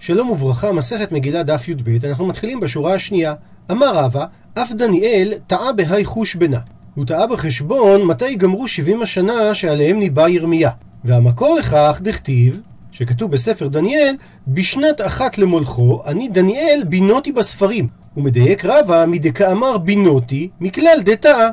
שלום 0.00 0.30
וברכה, 0.30 0.72
מסכת 0.72 1.12
מגילה 1.12 1.42
דף 1.42 1.68
י"ב, 1.68 2.04
אנחנו 2.04 2.26
מתחילים 2.26 2.60
בשורה 2.60 2.94
השנייה. 2.94 3.34
אמר 3.70 3.94
רבא, 3.94 4.24
אף 4.54 4.72
דניאל 4.72 5.34
טעה 5.46 5.72
בהי 5.72 6.04
חוש 6.04 6.34
בנה. 6.34 6.58
הוא 6.94 7.04
טעה 7.04 7.26
בחשבון 7.26 8.04
מתי 8.04 8.34
גמרו 8.34 8.68
70 8.68 9.02
השנה 9.02 9.54
שעליהם 9.54 9.98
ניבא 9.98 10.28
ירמיה. 10.28 10.70
והמקור 11.04 11.56
לכך 11.58 12.00
דכתיב, 12.04 12.60
שכתוב 12.92 13.30
בספר 13.30 13.68
דניאל, 13.68 14.14
בשנת 14.48 15.00
אחת 15.00 15.38
למולכו, 15.38 16.02
אני 16.06 16.28
דניאל 16.28 16.82
בינותי 16.88 17.32
בספרים. 17.32 17.88
ומדייק 18.16 18.64
רבא 18.64 19.04
מדכאמר 19.08 19.78
בינותי, 19.78 20.48
מכלל 20.60 20.98
דטעה. 21.04 21.48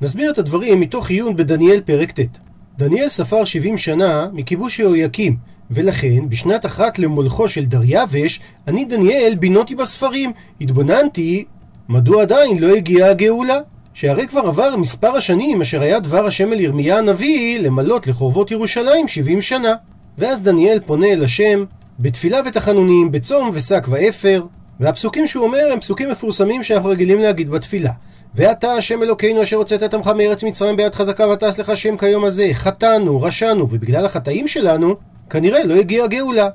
נסביר 0.00 0.30
את 0.30 0.38
הדברים 0.38 0.80
מתוך 0.80 1.10
עיון 1.10 1.36
בדניאל 1.36 1.80
פרק 1.80 2.20
ט'. 2.20 2.38
דניאל 2.78 3.08
ספר 3.08 3.44
70 3.44 3.78
שנה 3.78 4.26
מכיבוש 4.32 4.78
יהויקים, 4.78 5.36
ולכן 5.70 6.28
בשנת 6.28 6.66
אחת 6.66 6.98
למולכו 6.98 7.48
של 7.48 7.64
דריווש, 7.64 8.40
אני 8.68 8.84
דניאל 8.84 9.34
בינותי 9.34 9.74
בספרים, 9.74 10.32
התבוננתי 10.60 11.44
מדוע 11.88 12.22
עדיין 12.22 12.58
לא 12.58 12.74
הגיעה 12.74 13.10
הגאולה. 13.10 13.58
שהרי 13.94 14.26
כבר 14.26 14.40
עבר 14.40 14.76
מספר 14.76 15.16
השנים 15.16 15.60
אשר 15.60 15.82
היה 15.82 16.00
דבר 16.00 16.26
השם 16.26 16.52
אל 16.52 16.60
ירמיה 16.60 16.98
הנביא 16.98 17.58
למלות 17.58 18.06
לחורבות 18.06 18.50
ירושלים 18.50 19.08
70 19.08 19.40
שנה. 19.40 19.74
ואז 20.18 20.40
דניאל 20.40 20.80
פונה 20.86 21.06
אל 21.06 21.24
השם 21.24 21.64
בתפילה 21.98 22.40
ותחנונים, 22.46 23.12
בצום 23.12 23.50
ושק 23.52 23.86
ואפר, 23.88 24.44
והפסוקים 24.80 25.26
שהוא 25.26 25.44
אומר 25.44 25.72
הם 25.72 25.80
פסוקים 25.80 26.10
מפורסמים 26.10 26.62
שאנחנו 26.62 26.88
רגילים 26.88 27.20
להגיד 27.20 27.50
בתפילה. 27.50 27.90
ואתה 28.34 28.72
השם 28.72 29.02
אלוקינו 29.02 29.42
אשר 29.42 29.56
הוצאת 29.56 29.82
את 29.82 29.94
עמך 29.94 30.06
מארץ 30.06 30.44
מצרים 30.44 30.76
ביד 30.76 30.94
חזקה 30.94 31.28
ותעש 31.28 31.60
לך 31.60 31.76
שם 31.76 31.96
כיום 31.96 32.24
הזה, 32.24 32.50
חטאנו, 32.52 33.22
רשענו, 33.22 33.68
ובגלל 33.70 34.04
החטאים 34.04 34.46
שלנו, 34.46 34.96
כנראה 35.30 35.64
לא 35.64 35.74
הגיעה 35.74 36.06
גאולה. 36.06 36.48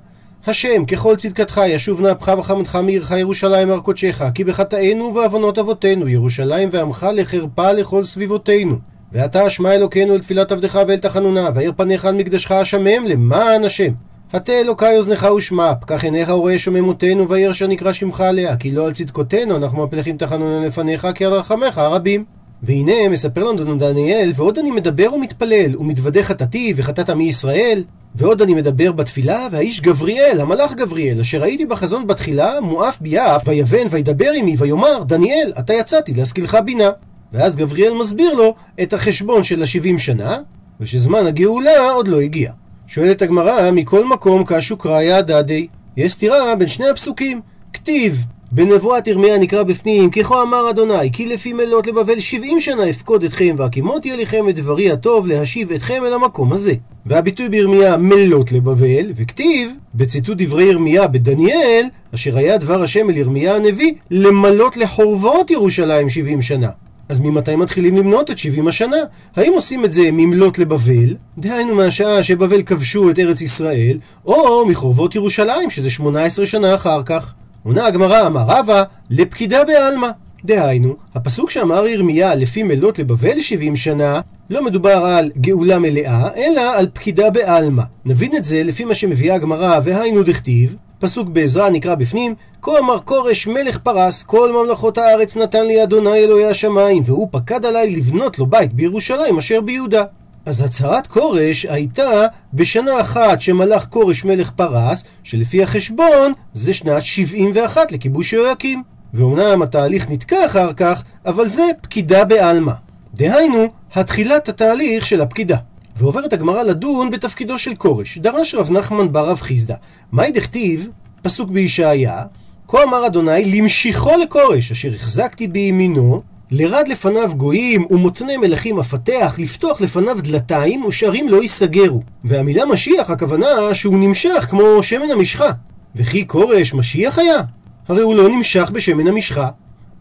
השם, 0.47 0.85
ככל 0.85 1.15
צדקתך, 1.15 1.61
ישוב 1.65 2.01
נא 2.01 2.11
אפך 2.11 2.33
וחמתך 2.37 2.75
מעירך 2.83 3.11
ירושלים 3.11 3.71
הר 3.71 3.79
קודשך, 3.79 4.21
כי 4.35 4.43
בחטאינו 4.43 5.03
ובעוונות 5.03 5.59
אבותינו, 5.59 6.07
ירושלים 6.07 6.69
ועמך 6.71 7.07
לחרפה 7.13 7.71
לכל 7.71 8.03
סביבותינו. 8.03 8.75
ואתה 9.11 9.47
אשמע 9.47 9.75
אלוקינו 9.75 10.13
אל 10.13 10.19
תפילת 10.19 10.51
עבדך 10.51 10.79
ואל 10.87 10.97
תחנונה, 10.97 11.49
ואיר 11.55 11.73
פניך 11.77 12.05
על 12.05 12.15
מקדשך 12.15 12.51
השמם 12.51 13.05
למען 13.05 13.63
השם. 13.63 13.91
הטה 14.33 14.53
אלוקי 14.53 14.97
אוזנך 14.97 15.27
ושמע, 15.37 15.75
פקח 15.75 16.03
עיניך 16.03 16.29
ורואה 16.29 16.59
שוממותנו, 16.59 17.29
וירא 17.29 17.51
אשר 17.51 17.67
נקרא 17.67 17.93
שמך 17.93 18.21
עליה, 18.21 18.55
כי 18.55 18.71
לא 18.71 18.85
על 18.85 18.93
צדקותינו 18.93 19.55
אנחנו 19.55 19.83
מפלחים 19.83 20.17
תחנונה 20.17 20.67
לפניך, 20.67 21.07
כי 21.15 21.25
על 21.25 21.33
רחמך 21.33 21.77
הרבים. 21.77 22.25
והנה 22.63 23.09
מספר 23.09 23.43
לנו 23.43 23.77
דניאל, 23.77 24.31
ועוד 24.35 24.57
אני 24.57 24.71
מדבר 24.71 25.13
ומתפלל, 25.13 25.77
ומתוודה 25.79 26.23
חטאתי 26.23 26.73
וחטאת 26.75 27.09
עמי 27.09 27.29
ישראל, 27.29 27.83
ועוד 28.15 28.41
אני 28.41 28.53
מדבר 28.53 28.91
בתפילה, 28.91 29.47
והאיש 29.51 29.81
גבריאל, 29.81 30.39
המלאך 30.39 30.73
גבריאל, 30.73 31.19
אשר 31.19 31.41
ראיתי 31.41 31.65
בחזון 31.65 32.07
בתחילה, 32.07 32.61
מואף 32.61 33.01
ביעף, 33.01 33.47
ויבן 33.47 33.87
וידבר 33.89 34.31
עמי, 34.35 34.55
ויאמר, 34.57 35.03
דניאל, 35.03 35.53
אתה 35.59 35.73
יצאתי 35.73 36.13
להשכילך 36.13 36.57
בינה. 36.65 36.89
ואז 37.33 37.57
גבריאל 37.57 37.93
מסביר 37.93 38.33
לו 38.33 38.55
את 38.81 38.93
החשבון 38.93 39.43
של 39.43 39.63
השבעים 39.63 39.97
שנה, 39.97 40.37
ושזמן 40.79 41.27
הגאולה 41.27 41.91
עוד 41.91 42.07
לא 42.07 42.19
הגיע. 42.19 42.51
שואלת 42.87 43.21
הגמרא, 43.21 43.71
מכל 43.71 44.05
מקום 44.05 44.43
קשו 44.47 44.77
קראיה 44.77 45.21
דדי. 45.21 45.67
יש 45.97 46.13
סתירה 46.13 46.55
בין 46.55 46.67
שני 46.67 46.89
הפסוקים. 46.89 47.41
כתיב, 47.73 48.25
בנבואת 48.53 49.07
ירמיה 49.07 49.37
נקרא 49.37 49.63
בפנים, 49.63 50.09
ככה 50.09 50.41
אמר 50.41 50.69
אדוני, 50.69 51.11
כי 51.13 51.25
לפי 51.25 51.53
מלות 51.53 51.87
לבבל 51.87 52.19
שבעים 52.19 52.59
שנה 52.59 52.89
אפקוד 52.89 53.23
אתכם, 53.23 53.55
והקימותי 53.57 54.11
עליכם 54.11 54.49
את 54.49 54.55
דברי 54.55 54.91
הטוב 54.91 55.27
להשיב 55.27 55.71
אתכם 55.71 56.03
אל 56.05 56.13
המקום 56.13 56.53
הזה. 56.53 56.73
והביטוי 57.05 57.49
בירמיה 57.49 57.97
מלות 57.97 58.51
לבבל, 58.51 59.11
וכתיב, 59.15 59.71
בציטוט 59.95 60.37
דברי 60.37 60.63
ירמיה 60.63 61.07
בדניאל, 61.07 61.85
אשר 62.15 62.37
היה 62.37 62.57
דבר 62.57 62.83
השם 62.83 63.09
אל 63.09 63.17
ירמיה 63.17 63.55
הנביא, 63.55 63.93
למלות 64.11 64.77
לחורבות 64.77 65.51
ירושלים 65.51 66.09
שבעים 66.09 66.41
שנה. 66.41 66.69
אז 67.09 67.19
ממתי 67.19 67.55
מתחילים 67.55 67.97
למנות 67.97 68.31
את 68.31 68.37
70 68.37 68.67
השנה? 68.67 68.97
האם 69.35 69.53
עושים 69.53 69.85
את 69.85 69.91
זה 69.91 70.09
ממלות 70.11 70.59
לבבל, 70.59 71.15
דהיינו 71.37 71.75
מהשעה 71.75 72.23
שבבל 72.23 72.61
כבשו 72.61 73.09
את 73.09 73.19
ארץ 73.19 73.41
ישראל, 73.41 73.97
או 74.25 74.65
מחורבות 74.65 75.15
ירושלים, 75.15 75.69
שזה 75.69 75.89
18 75.89 76.45
שנה 76.45 76.75
אחר 76.75 77.03
כך? 77.03 77.33
עונה 77.63 77.85
הגמרא, 77.85 78.27
אמר 78.27 78.43
רבא, 78.47 78.83
לפקידה 79.09 79.63
בעלמא. 79.63 80.09
דהיינו, 80.45 80.95
הפסוק 81.15 81.49
שאמר 81.49 81.87
ירמיה 81.87 82.35
לפי 82.35 82.63
מלות 82.63 82.99
לבבל 82.99 83.41
70 83.41 83.75
שנה, 83.75 84.19
לא 84.49 84.65
מדובר 84.65 85.05
על 85.05 85.31
גאולה 85.37 85.79
מלאה, 85.79 86.29
אלא 86.35 86.61
על 86.77 86.87
פקידה 86.93 87.29
בעלמא. 87.29 87.83
נבין 88.05 88.35
את 88.37 88.43
זה 88.43 88.63
לפי 88.63 88.85
מה 88.85 88.93
שמביאה 88.93 89.35
הגמרא, 89.35 89.79
והיינו 89.83 90.23
דכתיב, 90.23 90.75
פסוק 90.99 91.27
בעזרא 91.27 91.69
נקרא 91.69 91.95
בפנים, 91.95 92.35
כה 92.61 92.79
אמר 92.79 92.99
כורש 92.99 93.47
מלך 93.47 93.77
פרס, 93.77 94.23
כל 94.23 94.51
ממלכות 94.51 94.97
הארץ 94.97 95.37
נתן 95.37 95.65
לי 95.65 95.83
אדוני 95.83 96.13
אלוהי 96.13 96.45
השמיים, 96.45 97.03
והוא 97.05 97.27
פקד 97.31 97.65
עליי 97.65 97.95
לבנות 97.95 98.39
לו 98.39 98.45
בית 98.45 98.73
בירושלים 98.73 99.37
אשר 99.37 99.61
ביהודה. 99.61 100.03
אז 100.45 100.61
הצהרת 100.61 101.07
כורש 101.07 101.65
הייתה 101.65 102.25
בשנה 102.53 103.01
אחת 103.01 103.41
שמלך 103.41 103.85
כורש 103.89 104.25
מלך 104.25 104.51
פרס, 104.51 105.03
שלפי 105.23 105.63
החשבון 105.63 106.33
זה 106.53 106.73
שנת 106.73 107.03
71 107.03 107.91
לכיבוש 107.91 108.33
יהויקים. 108.33 108.83
ואומנם 109.13 109.61
התהליך 109.61 110.09
נתקע 110.09 110.45
אחר 110.45 110.73
כך, 110.73 111.03
אבל 111.25 111.49
זה 111.49 111.63
פקידה 111.81 112.25
בעלמא. 112.25 112.71
דהיינו, 113.13 113.65
התחילת 113.93 114.49
התהליך 114.49 115.05
של 115.05 115.21
הפקידה. 115.21 115.57
ועוברת 115.95 116.33
הגמרא 116.33 116.63
לדון 116.63 117.09
בתפקידו 117.09 117.57
של 117.57 117.75
כורש. 117.75 118.17
דרש 118.17 118.55
רב 118.55 118.71
נחמן 118.71 119.11
בר 119.11 119.29
רב 119.29 119.41
חיסדא. 119.41 119.75
מאי 120.13 120.31
דכתיב, 120.31 120.87
פסוק 121.21 121.49
בישעיה, 121.49 122.23
כה 122.67 122.83
אמר 122.83 123.07
אדוני 123.07 123.45
למשיכו 123.45 124.17
לכורש, 124.17 124.71
אשר 124.71 124.93
החזקתי 124.95 125.47
בימינו, 125.47 126.21
לרד 126.51 126.87
לפניו 126.87 127.31
גויים 127.37 127.85
ומותני 127.89 128.37
מלכים 128.37 128.79
אפתח, 128.79 129.35
לפתוח 129.37 129.81
לפניו 129.81 130.17
דלתיים 130.21 130.85
ושערים 130.85 131.29
לא 131.29 131.41
ייסגרו. 131.41 132.01
והמילה 132.23 132.65
משיח 132.65 133.09
הכוונה 133.09 133.73
שהוא 133.73 133.97
נמשך 133.97 134.47
כמו 134.49 134.83
שמן 134.83 135.11
המשחה. 135.11 135.51
וכי 135.95 136.27
כורש 136.27 136.73
משיח 136.73 137.19
היה? 137.19 137.41
הרי 137.87 138.01
הוא 138.01 138.15
לא 138.15 138.29
נמשך 138.29 138.71
בשמן 138.73 139.07
המשחה. 139.07 139.49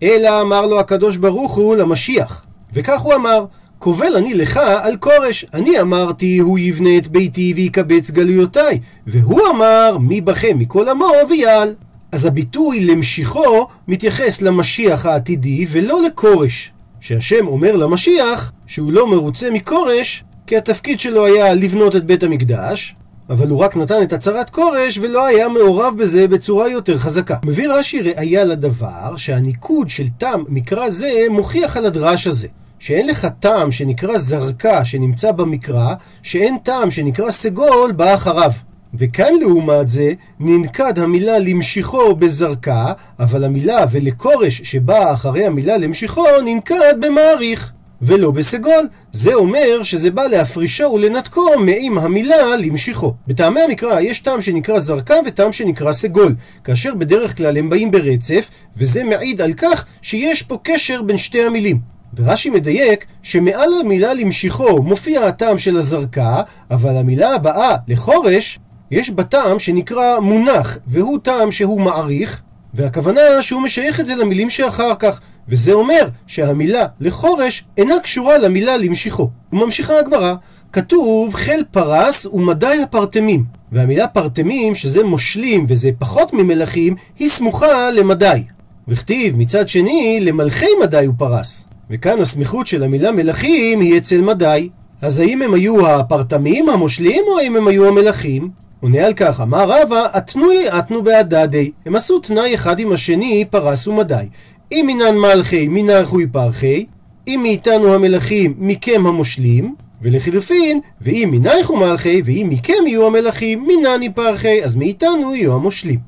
אלא 0.03 0.41
אמר 0.41 0.67
לו 0.67 0.81
הקדוש 0.81 1.17
ברוך 1.17 1.55
הוא 1.55 1.77
למשיח. 1.77 2.45
וכך 2.73 3.01
הוא 3.01 3.15
אמר, 3.15 3.45
קובל 3.79 4.17
אני 4.17 4.35
לך 4.35 4.61
על 4.83 4.97
כורש. 4.97 5.45
אני 5.55 5.81
אמרתי, 5.81 6.39
הוא 6.39 6.59
יבנה 6.59 6.99
את 6.99 7.09
ביתי 7.09 7.53
ויקבץ 7.57 8.11
גלויותיי. 8.11 8.81
והוא 9.07 9.41
אמר, 9.51 9.99
מי 10.01 10.21
בכם 10.21 10.59
מכל 10.59 10.89
עמו 10.89 11.11
ויעל. 11.29 11.75
אז 12.13 12.25
הביטוי 12.25 12.85
למשיכו 12.85 13.67
מתייחס 13.89 14.43
למשיח 14.43 15.07
העתידי 15.07 15.67
ולא 15.71 16.03
לכורש. 16.03 16.73
שהשם 17.01 17.47
אומר 17.47 17.77
למשיח 17.77 18.53
שהוא 18.67 18.93
לא 18.93 19.11
מרוצה 19.11 19.51
מכורש, 19.51 20.25
כי 20.47 20.57
התפקיד 20.57 21.01
שלו 21.01 21.27
היה 21.27 21.55
לבנות 21.55 21.97
את 21.97 22.05
בית 22.05 22.23
המקדש, 22.23 22.95
אבל 23.31 23.49
הוא 23.49 23.59
רק 23.59 23.77
נתן 23.77 24.03
את 24.03 24.13
הצהרת 24.13 24.51
כורש 24.51 24.99
ולא 24.99 25.27
היה 25.27 25.49
מעורב 25.49 25.95
בזה 25.99 26.29
בצורה 26.29 26.69
יותר 26.69 26.99
חזקה. 26.99 27.37
מביא 27.45 27.69
רש"י 27.69 28.03
ראיה 28.03 28.45
לדבר 28.45 29.17
שהניקוד 29.17 29.89
של 29.89 30.07
תם 30.19 30.43
מקרא 30.49 30.91
זה 30.91 31.11
מוכיח 31.31 31.77
על 31.77 31.87
הדרש 31.87 32.27
הזה. 32.27 32.49
שאין 32.79 33.07
לך 33.07 33.29
טעם 33.41 33.73
שנקרא 33.73 34.19
זרקה 34.19 34.85
שנמצא 34.85 35.33
במקרא, 35.33 35.95
שאין 36.23 36.57
טעם 36.63 36.91
שנקרא 36.91 37.31
סגול 37.31 37.93
בא 37.93 38.15
אחריו. 38.15 38.53
וכאן 38.95 39.33
לעומת 39.41 39.89
זה 39.89 40.13
ננקד 40.41 40.99
המילה 40.99 41.39
למשיכו 41.39 42.15
בזרקה, 42.17 42.93
אבל 43.19 43.45
המילה 43.45 43.85
ולכורש 43.91 44.61
שבאה 44.65 45.13
אחרי 45.13 45.47
המילה 45.47 45.77
למשיכו 45.77 46.25
ננקד 46.45 46.95
במעריך. 47.01 47.73
ולא 48.03 48.31
בסגול. 48.31 48.89
זה 49.13 49.35
אומר 49.35 49.83
שזה 49.83 50.11
בא 50.11 50.23
להפרישו 50.23 50.85
ולנתקו 50.85 51.47
מעם 51.59 51.99
המילה 51.99 52.57
למשיכו. 52.57 53.15
בטעמי 53.27 53.61
המקרא 53.61 54.01
יש 54.01 54.21
טעם 54.21 54.43
שנקרא 54.43 54.79
זרקה 54.79 55.15
וטעם 55.27 55.53
שנקרא 55.53 55.93
סגול, 55.93 56.35
כאשר 56.65 56.95
בדרך 56.95 57.37
כלל 57.37 57.57
הם 57.57 57.71
באים 57.71 57.91
ברצף, 57.91 58.51
וזה 58.77 59.05
מעיד 59.05 59.41
על 59.41 59.53
כך 59.53 59.85
שיש 60.03 60.43
פה 60.43 60.59
קשר 60.63 61.03
בין 61.03 61.17
שתי 61.17 61.43
המילים. 61.43 61.81
ורש"י 62.17 62.51
מדייק 62.51 63.07
שמעל 63.23 63.69
המילה 63.81 64.15
למשיכו 64.15 64.83
מופיע 64.83 65.27
הטעם 65.27 65.59
של 65.59 65.77
הזרקה, 65.77 66.43
אבל 66.71 66.97
המילה 66.97 67.35
הבאה, 67.35 67.77
לחורש, 67.89 68.59
יש 68.91 69.11
בה 69.11 69.25
טעם 69.25 69.59
שנקרא 69.59 70.19
מונח, 70.19 70.79
והוא 70.87 71.19
טעם 71.23 71.51
שהוא 71.51 71.81
מעריך, 71.81 72.43
והכוונה 72.75 73.21
שהוא 73.41 73.63
משייך 73.63 74.01
את 74.01 74.07
זה 74.07 74.15
למילים 74.15 74.51
שאחר 74.51 74.95
כך, 74.99 75.21
וזה 75.49 75.73
אומר 75.73 76.09
שהמילה 76.27 76.87
לחורש 77.01 77.65
אינה 77.77 77.95
קשורה 78.03 78.39
למילה 78.39 78.77
למשיכו. 78.77 79.31
וממשיכה 79.53 79.99
הגמרא, 79.99 80.35
כתוב 80.73 81.35
חיל 81.35 81.65
פרס 81.71 82.27
ומדי 82.27 82.81
הפרטמים. 82.83 83.45
והמילה 83.73 84.07
פרטמים, 84.07 84.75
שזה 84.75 85.05
מושלים 85.05 85.67
וזה 85.69 85.91
פחות 85.99 86.33
ממלכים, 86.33 86.95
היא 87.19 87.29
סמוכה 87.29 87.91
למדי. 87.91 88.43
וכתיב 88.89 89.37
מצד 89.37 89.69
שני, 89.69 90.19
למלכי 90.23 90.67
מדי 90.83 91.05
הוא 91.07 91.15
פרס. 91.19 91.65
וכאן 91.91 92.21
הסמיכות 92.21 92.67
של 92.67 92.83
המילה 92.83 93.13
מלכים 93.13 93.81
היא 93.81 93.99
אצל 93.99 94.21
מדי. 94.21 94.69
אז 95.03 95.19
האם 95.19 95.43
הם 95.43 95.55
היו 95.55 95.87
הפרטמים 95.87 96.69
המושלים 96.69 97.25
או 97.29 97.39
האם 97.39 97.57
הם 97.57 97.69
היו 97.69 97.89
המלכים? 97.89 98.51
עונה 98.81 99.07
על 99.07 99.15
כך, 99.15 99.41
אמר 99.41 99.71
רבא, 99.71 100.07
אתנוי 100.19 100.69
אתנו 100.79 101.05
בהדדי. 101.05 101.71
הם 101.87 101.97
עשו 101.97 102.19
תנאי 102.19 102.55
אחד 102.55 102.79
עם 102.79 102.93
השני, 102.93 103.45
פרס 103.51 103.87
ומדי. 103.87 104.25
אם 104.73 104.85
מינן 104.87 105.17
מלכי, 105.17 105.69
מנערכוי 105.69 106.27
פרחי, 106.27 106.87
אם 107.29 107.41
מאיתנו 107.43 107.95
המלכים, 107.95 108.55
מכם 108.59 109.07
המושלים, 109.07 109.75
ולחילופין, 110.03 110.81
ואם 111.01 111.29
מנייכו 111.33 111.77
מלכי, 111.77 112.23
ואם 112.25 112.47
מכם 112.51 112.87
יהיו 112.87 113.07
המלכים, 113.07 113.67
מנני 113.67 114.13
פרחי, 114.13 114.65
אז 114.65 114.77
מאיתנו 114.77 115.35
יהיו 115.35 115.55
המושלים. 115.55 115.99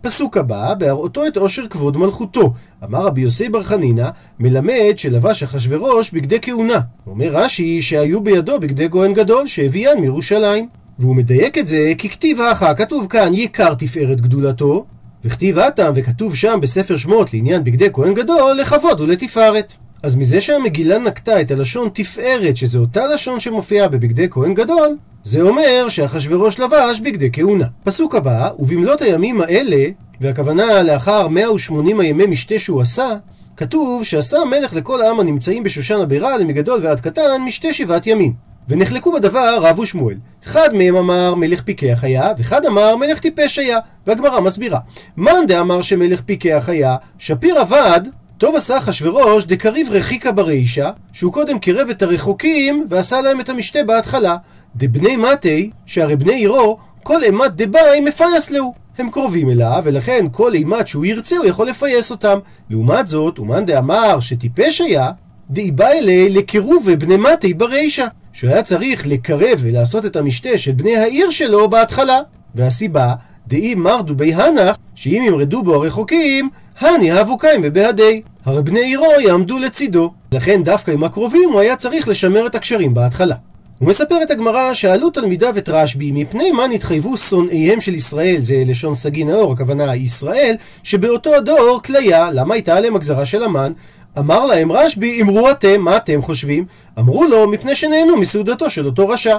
פסוק 0.00 0.36
הבא, 0.36 0.74
בהראותו 0.74 1.26
את 1.26 1.36
עושר 1.36 1.66
כבוד 1.66 1.96
מלכותו. 1.96 2.52
אמר 2.84 3.06
רבי 3.06 3.20
יוסי 3.20 3.48
בר 3.48 3.62
חנינא, 3.62 4.08
מלמד 4.40 4.94
שלבש 4.96 5.42
אחשורוש 5.42 6.10
בגדי 6.10 6.38
כהונה. 6.42 6.80
אומר 7.06 7.28
רש"י 7.32 7.82
שהיו 7.82 8.20
בידו 8.20 8.60
בגדי 8.60 8.90
כהן 8.90 9.12
גדול, 9.12 9.46
שהביאן 9.46 9.98
מירושלים. 9.98 10.81
והוא 11.02 11.16
מדייק 11.16 11.58
את 11.58 11.66
זה 11.66 11.92
כי 11.98 12.08
כתיב 12.08 12.40
האחר, 12.40 12.74
כתוב 12.74 13.06
כאן 13.10 13.34
יקר 13.34 13.74
תפארת 13.74 14.20
גדולתו, 14.20 14.84
וכתיב 15.24 15.58
התם 15.58 15.92
וכתוב 15.96 16.36
שם 16.36 16.58
בספר 16.62 16.96
שמות 16.96 17.34
לעניין 17.34 17.64
בגדי 17.64 17.88
כהן 17.92 18.14
גדול, 18.14 18.52
לכבוד 18.60 19.00
ולתפארת. 19.00 19.74
אז 20.02 20.16
מזה 20.16 20.40
שהמגילה 20.40 20.98
נקטה 20.98 21.40
את 21.40 21.50
הלשון 21.50 21.88
תפארת, 21.94 22.56
שזה 22.56 22.78
אותה 22.78 23.06
לשון 23.06 23.40
שמופיעה 23.40 23.88
בבגדי 23.88 24.26
כהן 24.30 24.54
גדול, 24.54 24.96
זה 25.24 25.42
אומר 25.42 25.88
שאחשוורוש 25.88 26.60
לבש 26.60 27.00
בגדי 27.00 27.30
כהונה. 27.32 27.66
פסוק 27.84 28.14
הבא, 28.14 28.50
ובמלאת 28.58 29.02
הימים 29.02 29.40
האלה, 29.40 29.86
והכוונה 30.20 30.82
לאחר 30.82 31.28
180 31.28 32.00
הימי 32.00 32.26
משתה 32.26 32.58
שהוא 32.58 32.80
עשה, 32.80 33.08
כתוב 33.56 34.04
שעשה 34.04 34.38
המלך 34.38 34.74
לכל 34.74 35.02
העם 35.02 35.20
הנמצאים 35.20 35.62
בשושן 35.62 36.00
הבירה, 36.00 36.38
למגדול 36.38 36.80
ועד 36.82 37.00
קטן, 37.00 37.42
משתה 37.46 37.72
שבעת 37.72 38.06
ימים. 38.06 38.51
ונחלקו 38.68 39.12
בדבר 39.12 39.58
רב 39.62 39.78
ושמואל. 39.78 40.16
אחד 40.44 40.74
מהם 40.74 40.96
אמר 40.96 41.34
מלך 41.34 41.62
פיקח 41.62 41.98
היה, 42.04 42.32
ואחד 42.38 42.66
אמר 42.66 42.96
מלך 42.96 43.18
טיפש 43.18 43.58
היה. 43.58 43.78
והגמרא 44.06 44.40
מסבירה. 44.40 44.78
מאן 45.16 45.46
דאמר 45.48 45.82
שמלך 45.82 46.20
פיקח 46.20 46.68
היה, 46.68 46.96
שפיר 47.18 47.58
עבד, 47.58 48.00
טוב 48.38 48.56
עשה 48.56 48.78
אחשורוש 48.78 49.44
דקריב 49.44 49.88
רחיקה 49.90 50.32
ברישה, 50.32 50.90
שהוא 51.12 51.32
קודם 51.32 51.58
קירב 51.58 51.88
את 51.90 52.02
הרחוקים 52.02 52.86
ועשה 52.88 53.20
להם 53.20 53.40
את 53.40 53.48
המשתה 53.48 53.78
בהתחלה. 53.86 54.36
דבני 54.76 55.16
מתי, 55.16 55.70
שהרי 55.86 56.16
בני 56.16 56.34
עירו, 56.34 56.78
כל 57.02 57.22
אימת 57.22 57.56
דבאי 57.56 58.00
מפייס 58.00 58.50
להו. 58.50 58.74
הם 58.98 59.10
קרובים 59.10 59.50
אליו, 59.50 59.82
ולכן 59.84 60.26
כל 60.32 60.54
אימת 60.54 60.88
שהוא 60.88 61.04
ירצה 61.04 61.36
הוא 61.36 61.46
יכול 61.46 61.68
לפייס 61.68 62.10
אותם. 62.10 62.38
לעומת 62.70 63.08
זאת, 63.08 63.38
אומן 63.38 63.64
דאמר 63.66 64.20
שטיפש 64.20 64.80
היה, 64.80 65.10
דאיבא 65.50 65.88
אלי 65.88 66.30
לקירובי 66.30 66.96
בני 66.96 67.16
מתי 67.16 67.54
ברישה. 67.54 68.06
שהוא 68.32 68.50
היה 68.50 68.62
צריך 68.62 69.06
לקרב 69.06 69.58
ולעשות 69.58 70.06
את 70.06 70.16
המשתה 70.16 70.58
של 70.58 70.72
בני 70.72 70.96
העיר 70.96 71.30
שלו 71.30 71.70
בהתחלה. 71.70 72.18
והסיבה, 72.54 73.14
דאי 73.48 73.74
מרדו 73.74 74.14
בי 74.14 74.34
הנח, 74.34 74.76
שאם 74.94 75.22
ימרדו 75.26 75.62
בו 75.62 75.74
הרחוקים, 75.74 76.50
הני 76.80 77.10
האבוקיים 77.10 77.60
ובהדי. 77.64 78.22
הרי 78.44 78.62
בני 78.62 78.80
עירו 78.80 79.12
יעמדו 79.20 79.58
לצידו. 79.58 80.12
לכן 80.32 80.62
דווקא 80.64 80.90
עם 80.90 81.04
הקרובים 81.04 81.50
הוא 81.52 81.60
היה 81.60 81.76
צריך 81.76 82.08
לשמר 82.08 82.46
את 82.46 82.54
הקשרים 82.54 82.94
בהתחלה. 82.94 83.34
ומספרת 83.80 84.30
הגמרא 84.30 84.74
שעלו 84.74 85.10
תלמידיו 85.10 85.58
את 85.58 85.68
רשב"י 85.68 86.12
מפני 86.12 86.52
מה 86.52 86.66
נתחייבו 86.66 87.16
שונאיהם 87.16 87.80
של 87.80 87.94
ישראל, 87.94 88.36
זה 88.40 88.62
לשון 88.66 88.94
סגי 88.94 89.24
נאור, 89.24 89.52
הכוונה 89.52 89.94
ישראל, 89.94 90.54
שבאותו 90.82 91.34
הדור 91.34 91.80
כליה, 91.84 92.30
למה 92.30 92.54
הייתה 92.54 92.76
עליהם 92.76 92.96
הגזרה 92.96 93.26
של 93.26 93.42
המן? 93.42 93.72
אמר 94.18 94.46
להם 94.46 94.72
רשב"י, 94.72 95.22
אמרו 95.22 95.50
אתם, 95.50 95.80
מה 95.80 95.96
אתם 95.96 96.22
חושבים? 96.22 96.64
אמרו 96.98 97.24
לו, 97.24 97.48
מפני 97.48 97.74
שנהנו 97.74 98.16
מסעודתו 98.16 98.70
של 98.70 98.86
אותו 98.86 99.08
רשע. 99.08 99.36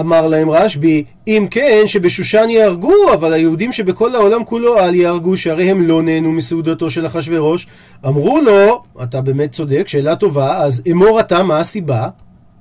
אמר 0.00 0.28
להם 0.28 0.50
רשב"י, 0.50 1.04
אם 1.26 1.46
כן, 1.50 1.82
שבשושן 1.86 2.46
יהרגו, 2.50 3.12
אבל 3.14 3.32
היהודים 3.32 3.72
שבכל 3.72 4.14
העולם 4.14 4.44
כולו 4.44 4.78
אל 4.78 4.94
יהרגו, 4.94 5.36
שהרי 5.36 5.70
הם 5.70 5.80
לא 5.80 6.02
נהנו 6.02 6.32
מסעודתו 6.32 6.90
של 6.90 7.06
אחשורוש. 7.06 7.66
אמרו 8.06 8.40
לו, 8.40 8.82
אתה 9.02 9.20
באמת 9.20 9.52
צודק, 9.52 9.88
שאלה 9.88 10.16
טובה, 10.16 10.56
אז 10.56 10.82
אמור 10.90 11.20
אתה 11.20 11.42
מה 11.42 11.58
הסיבה? 11.58 12.08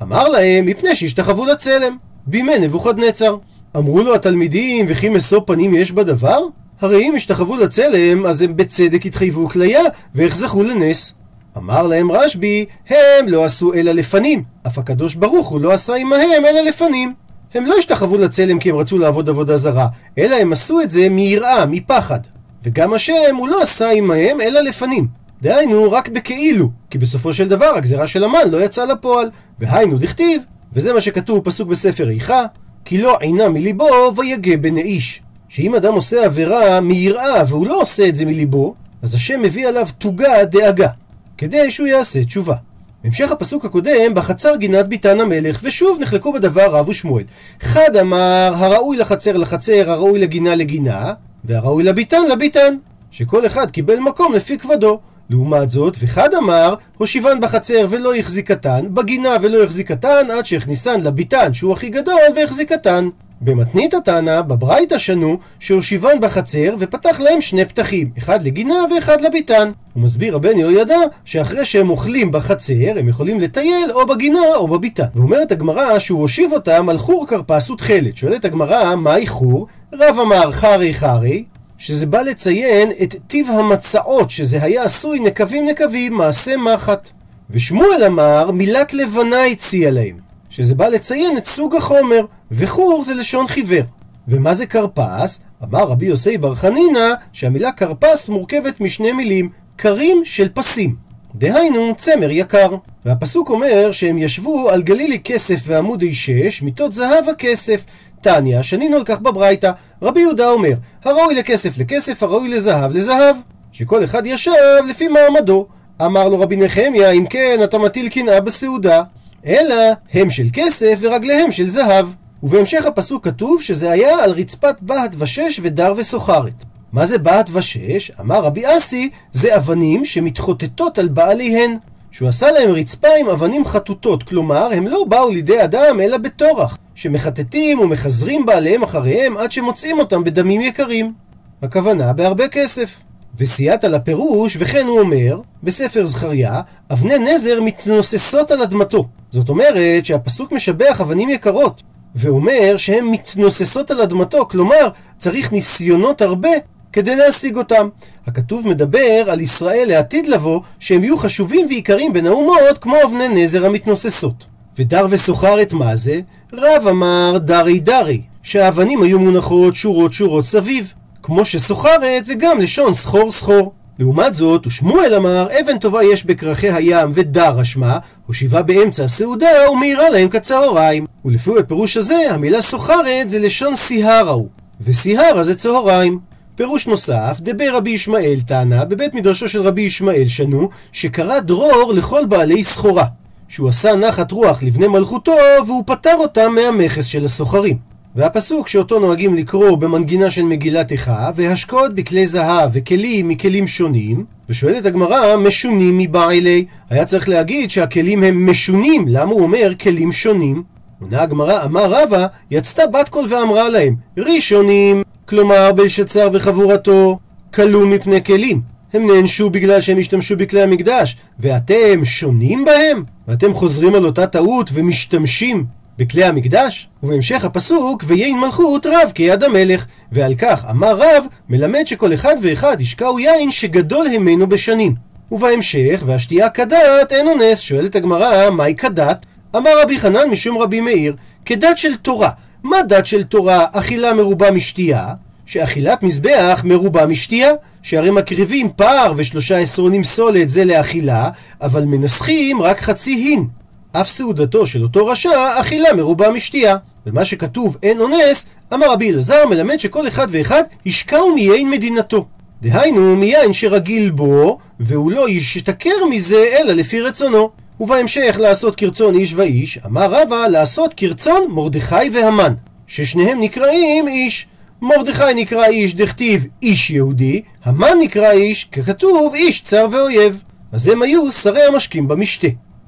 אמר 0.01 0.29
להם, 0.29 0.65
מפני 0.65 0.95
שהשתחוו 0.95 1.45
לצלם, 1.45 1.97
בימי 2.27 2.59
נבוכדנצר. 2.59 3.35
אמרו 3.77 4.03
לו 4.03 4.15
התלמידים, 4.15 4.85
וכי 4.89 5.09
משוא 5.09 5.41
פנים 5.45 5.73
יש 5.73 5.91
בדבר? 5.91 6.39
הרי 6.81 7.03
אם 7.03 7.15
השתחוו 7.15 7.57
לצלם, 7.57 8.25
אז 8.25 8.41
הם 8.41 8.55
בצדק 8.57 9.05
התחייבו 9.05 9.49
כליה, 9.49 9.81
ואיך 10.15 10.35
זכו 10.35 10.63
לנס. 10.63 11.22
אמר 11.57 11.87
להם 11.87 12.11
רשב"י, 12.11 12.65
הם 12.89 13.27
לא 13.27 13.45
עשו 13.45 13.73
אלא 13.73 13.91
לפנים, 13.91 14.43
אף 14.67 14.77
הקדוש 14.77 15.15
ברוך 15.15 15.47
הוא 15.47 15.61
לא 15.61 15.71
עשה 15.71 15.95
עמהם 15.95 16.45
אלא 16.45 16.61
לפנים. 16.61 17.13
הם 17.53 17.65
לא 17.65 17.75
השתחוו 17.77 18.17
לצלם 18.17 18.59
כי 18.59 18.69
הם 18.69 18.75
רצו 18.75 18.97
לעבוד 18.97 19.29
עבודה 19.29 19.57
זרה, 19.57 19.87
אלא 20.17 20.35
הם 20.35 20.51
עשו 20.51 20.81
את 20.81 20.89
זה 20.89 21.09
מיראה, 21.09 21.65
מפחד. 21.65 22.19
וגם 22.63 22.93
השם 22.93 23.35
הוא 23.37 23.47
לא 23.47 23.61
עשה 23.61 23.89
עמהם 23.89 24.41
אלא 24.41 24.59
לפנים. 24.61 25.07
דהיינו, 25.41 25.91
רק 25.91 26.09
בכאילו, 26.09 26.69
כי 26.89 26.97
בסופו 26.97 27.33
של 27.33 27.49
דבר 27.49 27.65
הגזרה 27.75 28.07
של 28.07 28.23
המן 28.23 28.49
לא 28.49 28.63
יצאה 28.63 28.85
לפועל. 28.85 29.29
והיינו 29.59 29.97
דכתיב, 29.97 30.41
וזה 30.73 30.93
מה 30.93 31.01
שכתוב 31.01 31.43
פסוק 31.43 31.69
בספר 31.69 32.09
איכה, 32.09 32.45
כי 32.85 32.97
לא 32.97 33.17
עינה 33.19 33.49
מליבו 33.49 34.13
ויגה 34.15 34.57
בני 34.57 34.81
איש. 34.81 35.21
שאם 35.49 35.75
אדם 35.75 35.93
עושה 35.93 36.25
עבירה 36.25 36.79
מיראה 36.79 37.43
והוא 37.47 37.67
לא 37.67 37.81
עושה 37.81 38.07
את 38.07 38.15
זה 38.15 38.25
מליבו, 38.25 38.75
אז 39.01 39.15
השם 39.15 39.41
מביא 39.41 39.67
עליו 39.67 39.87
תוגה 39.97 40.45
דאגה. 40.45 40.87
כדי 41.37 41.71
שהוא 41.71 41.87
יעשה 41.87 42.23
תשובה. 42.23 42.55
בהמשך 43.03 43.31
הפסוק 43.31 43.65
הקודם, 43.65 44.13
בחצר 44.13 44.55
גינת 44.55 44.87
ביתן 44.87 45.19
המלך, 45.19 45.59
ושוב 45.63 45.99
נחלקו 46.01 46.33
בדבר 46.33 46.75
רב 46.75 46.89
ושמואל. 46.89 47.23
אחד 47.63 47.95
אמר, 48.01 48.51
הראוי 48.55 48.97
לחצר 48.97 49.37
לחצר, 49.37 49.91
הראוי 49.91 50.19
לגינה 50.19 50.55
לגינה, 50.55 51.13
והראוי 51.43 51.83
לביתן 51.83 52.21
לביתן, 52.31 52.75
שכל 53.11 53.45
אחד 53.45 53.71
קיבל 53.71 53.99
מקום 53.99 54.33
לפי 54.33 54.57
כבודו. 54.57 54.99
לעומת 55.29 55.69
זאת, 55.69 55.97
ואחד 55.99 56.33
אמר, 56.33 56.75
הושיבן 56.97 57.39
בחצר 57.39 57.87
ולא 57.89 58.15
החזיקתן, 58.15 58.93
בגינה 58.93 59.35
ולא 59.41 59.63
החזיקתן, 59.63 60.31
עד 60.37 60.45
שהכניסן 60.45 61.01
לביתן 61.01 61.53
שהוא 61.53 61.73
הכי 61.73 61.89
גדול 61.89 62.21
והחזיקתן. 62.35 63.09
במתנית 63.43 63.93
התנא, 63.93 64.41
בברייתא 64.41 64.97
שנו, 64.97 65.37
שהושיבן 65.59 66.19
בחצר 66.21 66.75
ופתח 66.79 67.19
להם 67.19 67.41
שני 67.41 67.65
פתחים, 67.65 68.09
אחד 68.17 68.43
לגינה 68.43 68.75
ואחד 68.95 69.21
לביתן. 69.21 69.71
הוא 69.93 70.03
מסביר 70.03 70.35
רבן 70.35 70.57
יהוידע 70.57 70.97
שאחרי 71.25 71.65
שהם 71.65 71.89
אוכלים 71.89 72.31
בחצר, 72.31 72.93
הם 72.97 73.07
יכולים 73.07 73.39
לטייל 73.39 73.91
או 73.91 74.05
בגינה 74.05 74.55
או 74.55 74.67
בביתן. 74.67 75.05
ואומרת 75.15 75.51
הגמרא 75.51 75.99
שהוא 75.99 76.21
הושיב 76.21 76.53
אותם 76.53 76.89
על 76.89 76.97
חור 76.97 77.27
כרפס 77.27 77.69
ותכלת. 77.69 78.17
שואלת 78.17 78.45
הגמרא, 78.45 78.95
מהי 78.95 79.27
חור? 79.27 79.67
רב 79.93 80.19
אמר 80.19 80.51
חרי 80.51 80.93
חרי, 80.93 81.43
שזה 81.77 82.05
בא 82.05 82.21
לציין 82.21 82.91
את 83.03 83.15
טיב 83.27 83.47
המצעות, 83.49 84.29
שזה 84.31 84.63
היה 84.63 84.83
עשוי 84.83 85.19
נקבים 85.19 85.65
נקבים, 85.69 86.13
מעשה 86.13 86.57
מחט. 86.57 87.09
ושמואל 87.49 88.03
אמר, 88.07 88.51
מילת 88.51 88.93
לבנה 88.93 89.45
הציע 89.45 89.91
להם. 89.91 90.32
שזה 90.53 90.75
בא 90.75 90.87
לציין 90.87 91.37
את 91.37 91.45
סוג 91.45 91.75
החומר, 91.75 92.25
וחור 92.51 93.03
זה 93.03 93.13
לשון 93.13 93.47
חיוור. 93.47 93.83
ומה 94.27 94.53
זה 94.53 94.65
כרפס? 94.65 95.41
אמר 95.63 95.83
רבי 95.83 96.05
יוסי 96.05 96.37
בר 96.37 96.55
חנינא 96.55 97.13
שהמילה 97.33 97.71
כרפס 97.71 98.29
מורכבת 98.29 98.81
משני 98.81 99.11
מילים, 99.11 99.49
קרים 99.75 100.21
של 100.25 100.49
פסים. 100.53 100.95
דהיינו 101.35 101.93
צמר 101.97 102.31
יקר. 102.31 102.75
והפסוק 103.05 103.49
אומר 103.49 103.91
שהם 103.91 104.17
ישבו 104.17 104.69
על 104.69 104.81
גלילי 104.81 105.19
כסף 105.23 105.59
ועמודי 105.65 106.13
שש, 106.13 106.61
מיטות 106.61 106.93
זהב 106.93 107.29
הכסף. 107.29 107.83
תניא, 108.21 108.61
שנינו 108.61 108.97
על 108.97 109.03
כך 109.03 109.19
בברייתא. 109.19 109.71
רבי 110.01 110.19
יהודה 110.19 110.49
אומר, 110.49 110.73
הראוי 111.03 111.35
לכסף 111.35 111.77
לכסף, 111.77 112.23
הראוי 112.23 112.49
לזהב 112.49 112.95
לזהב. 112.95 113.35
שכל 113.71 114.03
אחד 114.03 114.25
ישב 114.25 114.51
לפי 114.89 115.07
מעמדו. 115.07 115.67
אמר 116.05 116.29
לו 116.29 116.39
רבי 116.39 116.55
נחמיה, 116.55 117.11
אם 117.11 117.25
כן, 117.29 117.59
אתה 117.63 117.77
מטיל 117.77 118.09
קנאה 118.09 118.41
בסעודה. 118.41 119.03
אלא 119.45 119.75
הם 120.13 120.29
של 120.29 120.47
כסף 120.53 120.99
ורגליהם 121.01 121.51
של 121.51 121.69
זהב. 121.69 122.07
ובהמשך 122.43 122.85
הפסוק 122.85 123.25
כתוב 123.25 123.61
שזה 123.61 123.91
היה 123.91 124.23
על 124.23 124.31
רצפת 124.31 124.75
בהת 124.81 125.11
ושש 125.17 125.59
ודר 125.63 125.93
וסוחרת. 125.97 126.65
מה 126.91 127.05
זה 127.05 127.17
בהת 127.17 127.49
ושש? 127.53 128.11
אמר 128.19 128.43
רבי 128.43 128.77
אסי, 128.77 129.09
זה 129.31 129.55
אבנים 129.55 130.05
שמתחוטטות 130.05 130.97
על 130.97 131.07
בעליהן. 131.07 131.75
שהוא 132.11 132.29
עשה 132.29 132.51
להם 132.51 132.71
רצפה 132.71 133.07
עם 133.19 133.29
אבנים 133.29 133.65
חטוטות, 133.65 134.23
כלומר, 134.23 134.69
הם 134.73 134.87
לא 134.87 135.05
באו 135.09 135.29
לידי 135.29 135.63
אדם 135.63 135.99
אלא 135.99 136.17
בטורח, 136.17 136.77
שמחטטים 136.95 137.79
ומחזרים 137.79 138.45
בעליהם 138.45 138.83
אחריהם 138.83 139.37
עד 139.37 139.51
שמוצאים 139.51 139.99
אותם 139.99 140.23
בדמים 140.23 140.61
יקרים. 140.61 141.13
הכוונה 141.61 142.13
בהרבה 142.13 142.47
כסף. 142.47 142.99
וסייעת 143.37 143.83
לפירוש, 143.83 144.57
וכן 144.59 144.87
הוא 144.87 144.99
אומר, 144.99 145.39
בספר 145.63 146.05
זכריה, 146.05 146.61
אבני 146.91 147.19
נזר 147.19 147.61
מתנוססות 147.61 148.51
על 148.51 148.61
אדמתו. 148.61 149.07
זאת 149.31 149.49
אומרת 149.49 150.05
שהפסוק 150.05 150.51
משבח 150.51 151.01
אבנים 151.01 151.29
יקרות, 151.29 151.83
ואומר 152.15 152.77
שהן 152.77 153.05
מתנוססות 153.05 153.91
על 153.91 154.01
אדמתו, 154.01 154.47
כלומר, 154.47 154.89
צריך 155.17 155.51
ניסיונות 155.51 156.21
הרבה 156.21 156.49
כדי 156.93 157.15
להשיג 157.15 157.57
אותם. 157.57 157.89
הכתוב 158.27 158.67
מדבר 158.67 159.25
על 159.29 159.41
ישראל 159.41 159.85
לעתיד 159.87 160.27
לבוא, 160.27 160.59
שהם 160.79 161.03
יהיו 161.03 161.17
חשובים 161.17 161.65
ויקרים 161.69 162.13
בין 162.13 162.25
האומות 162.25 162.77
כמו 162.81 162.95
אבני 163.05 163.27
נזר 163.27 163.65
המתנוססות. 163.65 164.45
ודר 164.77 165.07
וסוחרת 165.09 165.73
מה 165.73 165.95
זה? 165.95 166.19
רב 166.53 166.87
אמר 166.89 167.37
דרי 167.37 167.79
דרי, 167.79 168.21
שהאבנים 168.43 169.03
היו 169.03 169.19
מונחות 169.19 169.75
שורות 169.75 170.13
שורות 170.13 170.45
סביב. 170.45 170.93
כמו 171.23 171.45
שסוחרת 171.45 172.25
זה 172.25 172.35
גם 172.35 172.59
לשון 172.59 172.93
סחור 172.93 173.31
סחור. 173.31 173.73
לעומת 173.99 174.35
זאת, 174.35 174.67
ושמואל 174.67 175.15
אמר, 175.15 175.47
אבן 175.59 175.79
טובה 175.79 176.03
יש 176.03 176.25
בכרכי 176.25 176.71
הים 176.71 177.11
ודרה 177.13 177.65
שמה, 177.65 177.97
הושיבה 178.27 178.61
באמצע 178.61 179.03
הסעודה 179.03 179.71
ומאירה 179.71 180.09
להם 180.09 180.29
כצהריים. 180.29 181.05
ולפי 181.25 181.51
הפירוש 181.59 181.97
הזה, 181.97 182.15
המילה 182.29 182.61
סוחרת 182.61 183.29
זה 183.29 183.39
לשון 183.39 183.75
סיהרה 183.75 184.31
הוא, 184.31 184.47
וסיהרה 184.81 185.43
זה 185.43 185.55
צהריים. 185.55 186.19
פירוש 186.55 186.87
נוסף, 186.87 187.37
דבר 187.39 187.75
רבי 187.75 187.89
ישמעאל 187.89 188.39
תנא, 188.47 188.83
בבית 188.83 189.13
מדרשו 189.13 189.49
של 189.49 189.61
רבי 189.61 189.81
ישמעאל 189.81 190.27
שנו, 190.27 190.69
שקרא 190.91 191.39
דרור 191.39 191.93
לכל 191.95 192.25
בעלי 192.25 192.63
סחורה. 192.63 193.05
שהוא 193.47 193.69
עשה 193.69 193.95
נחת 193.95 194.31
רוח 194.31 194.63
לבני 194.63 194.87
מלכותו, 194.87 195.35
והוא 195.67 195.83
פטר 195.85 196.15
אותם 196.15 196.55
מהמכס 196.55 197.05
של 197.05 197.25
הסוחרים. 197.25 197.92
והפסוק 198.15 198.67
שאותו 198.67 198.99
נוהגים 198.99 199.35
לקרוא 199.35 199.77
במנגינה 199.77 200.31
של 200.31 200.43
מגילת 200.43 200.91
איכה, 200.91 201.31
והשקעות 201.35 201.95
בכלי 201.95 202.27
זהב 202.27 202.69
וכלים 202.73 203.27
מכלים 203.27 203.67
שונים, 203.67 204.25
ושואלת 204.49 204.85
הגמרא, 204.85 205.37
משונים 205.37 205.97
מבעילי. 205.97 206.65
היה 206.89 207.05
צריך 207.05 207.29
להגיד 207.29 207.69
שהכלים 207.69 208.23
הם 208.23 208.49
משונים, 208.49 209.05
למה 209.07 209.31
הוא 209.31 209.43
אומר 209.43 209.73
כלים 209.79 210.11
שונים? 210.11 210.63
עונה 211.01 211.21
הגמרא, 211.21 211.65
אמר 211.65 211.93
רבא, 211.93 212.27
יצתה 212.51 212.87
בת 212.87 213.09
קול 213.09 213.25
ואמרה 213.29 213.69
להם, 213.69 213.95
ראשונים, 214.17 215.03
כלומר 215.25 215.71
בלשצר 215.75 216.29
וחבורתו, 216.33 217.19
כלו 217.53 217.87
מפני 217.87 218.23
כלים. 218.23 218.61
הם 218.93 219.07
נענשו 219.11 219.49
בגלל 219.49 219.81
שהם 219.81 219.97
השתמשו 219.97 220.37
בכלי 220.37 220.61
המקדש, 220.61 221.17
ואתם 221.39 222.05
שונים 222.05 222.65
בהם? 222.65 223.03
ואתם 223.27 223.53
חוזרים 223.53 223.95
על 223.95 224.05
אותה 224.05 224.27
טעות 224.27 224.69
ומשתמשים 224.73 225.65
בכלי 225.97 226.23
המקדש? 226.23 226.89
ובהמשך 227.03 227.45
הפסוק, 227.45 228.03
ויין 228.07 228.39
מלכות 228.39 228.85
רב 228.85 229.11
כיד 229.15 229.43
המלך. 229.43 229.85
ועל 230.11 230.35
כך 230.35 230.65
אמר 230.69 230.97
רב, 230.97 231.25
מלמד 231.49 231.87
שכל 231.87 232.13
אחד 232.13 232.35
ואחד 232.41 232.81
ישקעו 232.81 233.19
יין 233.19 233.51
שגדול 233.51 234.07
ממנו 234.07 234.47
בשנים. 234.47 234.95
ובהמשך, 235.31 236.03
והשתייה 236.05 236.49
כדת 236.49 237.11
אין 237.11 237.27
אונס, 237.27 237.59
שואלת 237.59 237.95
הגמרא, 237.95 238.49
מהי 238.49 238.75
כדת? 238.75 239.25
אמר 239.55 239.81
רבי 239.81 239.99
חנן 239.99 240.29
משום 240.29 240.57
רבי 240.57 240.81
מאיר, 240.81 241.15
כדת 241.45 241.77
של 241.77 241.95
תורה. 241.95 242.29
מה 242.63 242.81
דת 242.81 243.05
של 243.05 243.23
תורה 243.23 243.65
אכילה 243.71 244.13
מרובה 244.13 244.51
משתייה? 244.51 245.13
שאכילת 245.45 246.03
מזבח 246.03 246.61
מרובה 246.65 247.05
משתייה, 247.05 247.51
שהרי 247.81 248.11
מקריבים 248.11 248.69
פער 248.75 249.13
ושלושה 249.17 249.57
עשרונים 249.57 250.03
סולת 250.03 250.49
זה 250.49 250.65
לאכילה, 250.65 251.29
אבל 251.61 251.85
מנסחים 251.85 252.61
רק 252.61 252.81
חצי 252.81 253.11
הין. 253.11 253.47
אף 253.95 254.09
סעודתו 254.09 254.67
של 254.67 254.83
אותו 254.83 255.07
רשע 255.07 255.59
אכילה 255.59 255.93
מרובה 255.93 256.31
משתייה. 256.31 256.77
ומה 257.07 257.25
שכתוב 257.25 257.77
אין 257.83 257.99
אונס, 257.99 258.45
אמר 258.73 258.91
רבי 258.91 259.11
אלעזר 259.11 259.45
מלמד 259.45 259.79
שכל 259.79 260.07
אחד 260.07 260.27
ואחד 260.29 260.63
ישקעו 260.85 261.33
מיין 261.33 261.69
מדינתו. 261.69 262.25
דהיינו 262.61 263.15
מיין 263.15 263.53
שרגיל 263.53 264.11
בו, 264.11 264.59
והוא 264.79 265.11
לא 265.11 265.29
ישתכר 265.29 266.05
מזה 266.09 266.55
אלא 266.59 266.73
לפי 266.73 267.01
רצונו. 267.01 267.49
ובהמשך 267.79 268.35
לעשות 268.39 268.75
כרצון 268.75 269.15
איש 269.15 269.33
ואיש, 269.33 269.79
אמר 269.85 270.13
רבא 270.13 270.47
לעשות 270.47 270.93
כרצון 270.93 271.47
מרדכי 271.49 272.09
והמן, 272.13 272.53
ששניהם 272.87 273.39
נקראים 273.39 274.07
איש. 274.07 274.47
מרדכי 274.81 275.33
נקרא 275.35 275.65
איש 275.65 275.95
דכתיב 275.95 276.45
איש 276.61 276.89
יהודי, 276.89 277.41
המן 277.63 277.97
נקרא 277.99 278.31
איש 278.31 278.63
ככתוב 278.63 279.33
איש 279.33 279.61
צר 279.61 279.87
ואויב. 279.91 280.41
אז 280.71 280.87
הם 280.87 281.01
היו 281.01 281.31
שרי 281.31 281.61
המשקים 281.61 282.07
במשתה. 282.07 282.47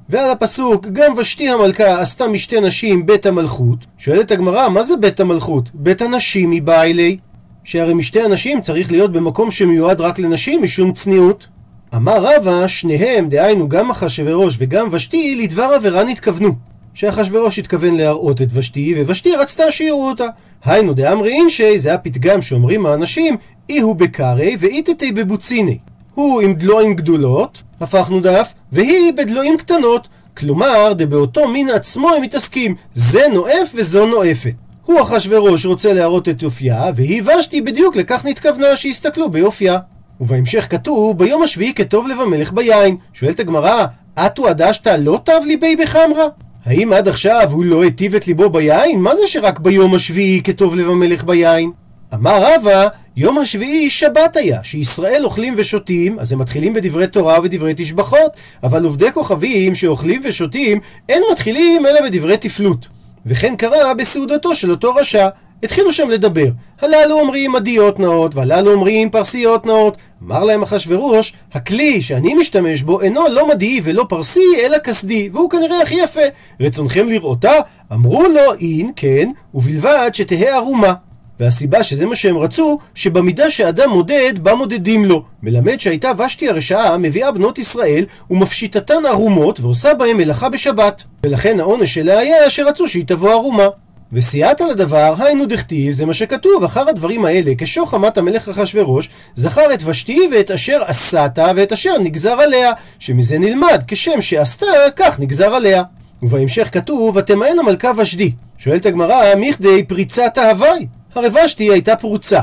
ועל 0.09 0.31
הפסוק, 0.31 0.88
גם 0.93 1.13
ושתי 1.17 1.50
המלכה 1.50 2.01
עשתה 2.01 2.27
משתי 2.27 2.62
נשים 2.62 3.05
בית 3.05 3.25
המלכות, 3.25 3.79
שואלת 3.97 4.31
הגמרא, 4.31 4.69
מה 4.69 4.83
זה 4.83 4.97
בית 4.97 5.19
המלכות? 5.19 5.69
בית 5.74 6.01
הנשים 6.01 6.50
מבא 6.50 6.81
אלי. 6.83 7.17
שהרי 7.63 7.93
משתי 7.93 8.21
הנשים 8.21 8.62
צריך 8.62 8.91
להיות 8.91 9.12
במקום 9.12 9.51
שמיועד 9.51 10.01
רק 10.01 10.19
לנשים 10.19 10.62
משום 10.63 10.93
צניעות. 10.93 11.47
אמר 11.95 12.25
רבא, 12.25 12.67
שניהם, 12.67 13.29
דהיינו 13.29 13.69
גם 13.69 13.89
אחשוורוש 13.89 14.55
וגם 14.57 14.88
ושתי, 14.91 15.35
לדבר 15.35 15.63
עבירה 15.63 16.03
נתכוונו. 16.03 16.55
שאחשוורוש 16.93 17.59
התכוון 17.59 17.95
להראות 17.95 18.41
את 18.41 18.47
ושתי, 18.53 19.03
וושתי 19.03 19.35
רצתה 19.35 19.71
שיראו 19.71 20.09
אותה. 20.09 20.27
היינו 20.65 20.93
דאמרי 20.93 21.31
אינשי, 21.31 21.79
זה 21.79 21.93
הפתגם 21.93 22.41
שאומרים 22.41 22.85
האנשים, 22.85 23.38
אי 23.69 23.79
הוא 23.79 23.95
בקרי 23.95 24.57
ואיתתי 24.59 25.12
בבוציני. 25.12 25.77
הוא 26.13 26.41
עם 26.41 26.53
דלויים 26.53 26.95
גדולות, 26.95 27.62
הפכנו 27.81 28.19
דף, 28.19 28.53
והיא 28.72 29.13
בדלויים 29.13 29.57
קטנות. 29.57 30.07
כלומר, 30.38 30.93
דבאותו 30.93 31.48
מין 31.48 31.69
עצמו 31.69 32.10
הם 32.10 32.22
מתעסקים, 32.22 32.75
זה 32.93 33.22
נואף 33.34 33.72
וזו 33.75 34.05
נואפת. 34.05 34.53
הוא 34.86 35.01
אחשוורוש 35.01 35.65
רוצה 35.65 35.93
להראות 35.93 36.29
את 36.29 36.41
יופייה, 36.41 36.84
והיא 36.95 37.24
ושתי 37.24 37.62
בדיוק 37.62 37.95
לכך 37.95 38.25
נתכוונה 38.25 38.75
שיסתכלו 38.75 39.29
ביופייה. 39.29 39.77
ובהמשך 40.22 40.67
כתוב, 40.69 41.17
ביום 41.17 41.43
השביעי 41.43 41.74
כטוב 41.74 42.07
לב 42.07 42.19
המלך 42.19 42.53
ביין. 42.53 42.98
שואלת 43.13 43.39
הגמרא, 43.39 43.86
אטו 44.15 44.48
עדשת 44.48 44.88
לא 45.00 45.19
טב 45.24 45.41
ליבי 45.45 45.75
בחמרה? 45.75 46.25
האם 46.65 46.93
עד 46.93 47.07
עכשיו 47.07 47.50
הוא 47.51 47.65
לא 47.65 47.84
היטיב 47.84 48.15
את 48.15 48.27
ליבו 48.27 48.50
ביין? 48.50 49.00
מה 49.00 49.15
זה 49.15 49.22
שרק 49.27 49.60
ביום 49.60 49.95
השביעי 49.95 50.41
כטוב 50.43 50.75
לב 50.75 50.89
המלך 50.89 51.24
ביין? 51.24 51.72
אמר 52.13 52.43
רבא, 52.43 52.88
יום 53.17 53.38
השביעי 53.38 53.89
שבת 53.89 54.38
היה, 54.38 54.63
שישראל 54.63 55.25
אוכלים 55.25 55.53
ושותים, 55.57 56.19
אז 56.19 56.31
הם 56.31 56.39
מתחילים 56.39 56.74
בדברי 56.74 57.07
תורה 57.07 57.39
ודברי 57.43 57.74
תשבחות, 57.77 58.31
אבל 58.63 58.84
עובדי 58.84 59.12
כוכבים 59.12 59.75
שאוכלים 59.75 60.22
ושותים, 60.25 60.79
אין 61.10 61.24
מתחילים 61.31 61.86
אלא 61.86 62.01
בדברי 62.01 62.38
תפלות. 62.38 62.88
וכן 63.25 63.55
קרה 63.55 63.93
בסעודתו 63.93 64.55
של 64.55 64.72
אותו 64.72 64.95
רשע. 64.95 65.29
התחילו 65.63 65.93
שם 65.93 66.10
לדבר. 66.10 66.48
הללו 66.81 67.19
אומרים 67.19 67.55
עדיות 67.55 68.00
נאות, 68.00 68.36
והללו 68.36 68.72
אומרים 68.74 69.10
פרסיות 69.10 69.65
נאות. 69.65 69.98
אמר 70.24 70.43
להם 70.43 70.63
אחשורוש, 70.63 71.34
הכלי 71.53 72.01
שאני 72.01 72.34
משתמש 72.34 72.81
בו 72.81 73.01
אינו 73.01 73.22
לא 73.31 73.48
מדעי 73.48 73.81
ולא 73.84 74.05
פרסי, 74.10 74.45
אלא 74.60 74.77
כסדי, 74.77 75.29
והוא 75.34 75.50
כנראה 75.50 75.81
הכי 75.81 75.95
יפה. 75.95 76.22
רצונכם 76.60 77.07
לראותה? 77.07 77.53
אמרו 77.93 78.24
לו, 78.24 78.53
אין, 78.60 78.91
כן, 78.95 79.29
ובלבד 79.53 80.10
שתהא 80.13 80.55
ערומה. 80.55 80.93
והסיבה 81.39 81.83
שזה 81.83 82.05
מה 82.05 82.15
שהם 82.15 82.37
רצו, 82.37 82.79
שבמידה 82.95 83.51
שאדם 83.51 83.89
מודד, 83.89 84.33
בה 84.39 84.55
מודדים 84.55 85.05
לו. 85.05 85.23
מלמד 85.43 85.79
שהייתה 85.79 86.11
ושתי 86.17 86.49
הרשעה 86.49 86.97
מביאה 86.97 87.31
בנות 87.31 87.59
ישראל 87.59 88.05
ומפשיטתן 88.29 89.05
ערומות 89.05 89.59
ועושה 89.59 89.93
בהם 89.93 90.17
מלאכה 90.17 90.49
בשבת. 90.49 91.03
ולכן 91.23 91.59
העונש 91.59 91.93
שלה 91.93 92.19
היה 92.19 92.49
שרצו 92.49 92.87
שהיא 92.87 93.03
תבוא 93.07 93.31
ערומה. 93.31 93.67
וסייעת 94.13 94.61
לדבר, 94.61 95.13
היינו 95.19 95.45
דכתיב, 95.45 95.93
זה 95.93 96.05
מה 96.05 96.13
שכתוב, 96.13 96.63
אחר 96.63 96.89
הדברים 96.89 97.25
האלה, 97.25 97.51
כשוך 97.57 97.91
חמת 97.91 98.17
המלך 98.17 98.49
אחשורוש, 98.49 99.09
זכר 99.35 99.73
את 99.73 99.79
ושתי 99.85 100.29
ואת 100.31 100.51
אשר 100.51 100.81
עשת 100.85 101.39
ואת 101.55 101.71
אשר 101.71 101.97
נגזר 101.97 102.31
עליה, 102.41 102.71
שמזה 102.99 103.39
נלמד, 103.39 103.83
כשם 103.87 104.21
שעשתה, 104.21 104.65
כך 104.95 105.19
נגזר 105.19 105.53
עליה. 105.53 105.83
ובהמשך 106.23 106.69
כתוב, 106.71 107.15
ותמאן 107.15 107.59
המלכה 107.59 107.91
ושדי. 107.97 108.31
שואלת 108.57 108.85
הגמרא, 108.85 109.35
מכדי 109.37 109.83
פריצת 109.83 110.37
ההווי. 110.37 110.87
הרי 111.17 111.29
ושתי 111.45 111.63
הייתה 111.63 111.95
פרוצה. 111.95 112.39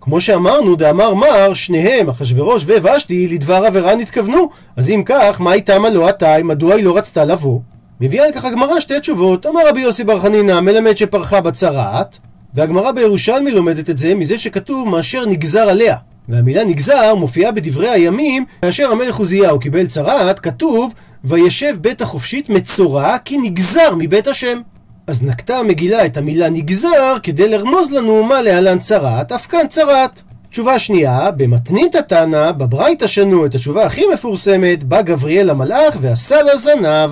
כמו 0.00 0.20
שאמרנו, 0.20 0.76
דאמר 0.76 1.14
מר, 1.14 1.54
שניהם, 1.54 2.08
אחשורוש 2.08 2.64
וושתי, 2.64 3.28
לדבר 3.28 3.64
עבירה 3.66 3.94
נתכוונו. 3.94 4.48
אז 4.76 4.90
אם 4.90 5.02
כך, 5.06 5.40
מה 5.40 5.52
איתם 5.52 5.84
הלא 5.84 6.08
עתי, 6.08 6.42
מדוע 6.44 6.74
היא 6.74 6.84
לא 6.84 6.96
רצתה 6.96 7.24
לבוא? 7.24 7.60
מביאה 8.00 8.26
על 8.26 8.32
כך 8.32 8.44
הגמרא 8.44 8.80
שתי 8.80 9.00
תשובות. 9.00 9.46
אמר 9.46 9.68
רבי 9.68 9.80
יוסי 9.80 10.04
בר 10.04 10.20
חנינא, 10.20 10.60
מלמד 10.60 10.96
שפרחה 10.96 11.40
בצרעת, 11.40 12.18
והגמרא 12.54 12.92
בירושלמי 12.92 13.50
לומדת 13.50 13.90
את 13.90 13.98
זה 13.98 14.14
מזה 14.14 14.38
שכתוב 14.38 14.88
מאשר 14.88 15.26
נגזר 15.26 15.68
עליה. 15.68 15.96
והמילה 16.28 16.64
נגזר 16.64 17.14
מופיעה 17.14 17.52
בדברי 17.52 17.88
הימים, 17.88 18.44
כאשר 18.62 18.90
המלך 18.90 19.16
עוזיהו 19.16 19.58
קיבל 19.58 19.86
צרעת, 19.86 20.40
כתוב 20.40 20.94
וישב 21.24 21.76
בית 21.80 22.02
החופשית 22.02 22.48
מצורע 22.48 23.18
כי 23.24 23.38
נגזר 23.38 23.94
מבית 23.98 24.26
השם. 24.26 24.60
אז 25.06 25.22
נקטה 25.22 25.58
המגילה 25.58 26.06
את 26.06 26.16
המילה 26.16 26.50
נגזר 26.50 27.16
כדי 27.22 27.48
לרמוז 27.48 27.90
לנו 27.90 28.22
מה 28.22 28.42
להלן 28.42 28.78
צרעת, 28.78 29.32
אף 29.32 29.46
כאן 29.46 29.68
צרעת. 29.68 30.22
תשובה 30.50 30.78
שנייה, 30.78 31.30
במתנית 31.30 31.94
התנא, 31.94 32.52
בברייתא 32.52 33.06
שנו 33.06 33.46
את 33.46 33.54
התשובה 33.54 33.86
הכי 33.86 34.02
מפורסמת, 34.12 34.84
בא 34.84 35.02
גבריאל 35.02 35.50
המלאך 35.50 35.96
ועשה 36.00 36.42
לה 36.42 36.56
זנב. 36.56 37.10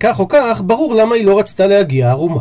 כך 0.00 0.20
או 0.20 0.28
כך, 0.28 0.62
ברור 0.64 0.94
למה 0.94 1.14
היא 1.14 1.26
לא 1.26 1.38
רצתה 1.38 1.66
להגיע 1.66 2.10
ערומה. 2.10 2.40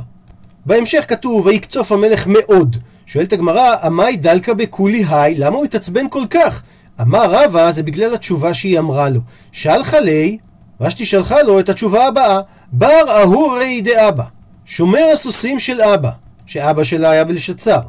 בהמשך 0.65 1.05
כתוב, 1.07 1.45
ויקצף 1.45 1.91
המלך 1.91 2.27
מאוד. 2.27 2.77
שואלת 3.05 3.33
הגמרא, 3.33 3.75
אמאי 3.83 4.17
דלקה 4.17 4.53
ביה 4.53 4.73
כולי 4.73 5.05
האי, 5.09 5.35
למה 5.35 5.57
הוא 5.57 5.65
התעצבן 5.65 6.09
כל 6.09 6.23
כך? 6.29 6.61
אמר 7.01 7.31
רבא, 7.31 7.71
זה 7.71 7.83
בגלל 7.83 8.13
התשובה 8.13 8.53
שהיא 8.53 8.79
אמרה 8.79 9.09
לו. 9.09 9.19
שלחה 9.51 9.99
ליה, 9.99 10.37
ושתי 10.81 11.05
שלחה 11.05 11.41
לו 11.41 11.59
את 11.59 11.69
התשובה 11.69 12.07
הבאה, 12.07 12.39
בר 12.71 13.03
אהורייריה 13.09 13.81
דאבא. 13.81 14.38
שומר 14.69 15.09
הסוסים 15.13 15.59
של 15.59 15.81
אבא, 15.81 16.09
שאבא 16.45 16.83
שלה 16.83 17.09
היה 17.09 17.23
בלשאצר. 17.23 17.79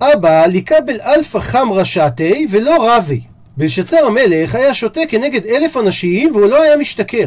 אבא 0.00 0.46
לקבל 0.46 1.00
אלפא 1.00 1.38
חמרא 1.38 1.84
שתי 1.84 2.46
ולא 2.50 2.96
רוי. 2.96 3.20
בלשאצר 3.56 4.06
המלך 4.06 4.54
היה 4.54 4.74
שותה 4.74 5.00
כנגד 5.08 5.46
אלף 5.46 5.76
אנשים 5.76 6.36
והוא 6.36 6.46
לא 6.46 6.62
היה 6.62 6.76
משתכר. 6.76 7.26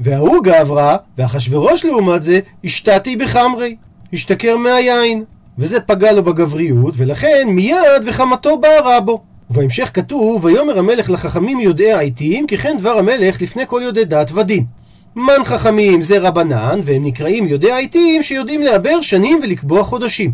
וההוא 0.00 0.44
גברא, 0.44 0.96
ואחשורוש 1.18 1.84
לעומת 1.84 2.22
זה, 2.22 2.40
השתתי 2.64 3.16
בחמרי. 3.16 3.76
השתכר 4.12 4.56
מהיין. 4.56 5.24
וזה 5.58 5.80
פגע 5.80 6.12
לו 6.12 6.22
בגבריות, 6.24 6.94
ולכן 6.96 7.48
מיד 7.48 8.02
וחמתו 8.06 8.58
בערה 8.58 9.00
בו. 9.00 9.22
ובהמשך 9.50 9.90
כתוב, 9.94 10.44
ויאמר 10.44 10.78
המלך 10.78 11.10
לחכמים 11.10 11.60
יודעי 11.60 11.92
העיתים, 11.92 12.46
כי 12.46 12.58
כן 12.58 12.76
דבר 12.78 12.98
המלך 12.98 13.42
לפני 13.42 13.62
כל 13.66 13.80
יודעי 13.84 14.04
דת 14.04 14.32
ודין. 14.32 14.64
מן 15.16 15.44
חכמים 15.44 16.02
זה 16.02 16.18
רבנן, 16.18 16.80
והם 16.84 17.02
נקראים 17.04 17.46
יודעי 17.46 17.72
העיתים 17.72 18.22
שיודעים 18.22 18.62
לעבר 18.62 19.00
שנים 19.00 19.40
ולקבוע 19.42 19.84
חודשים. 19.84 20.32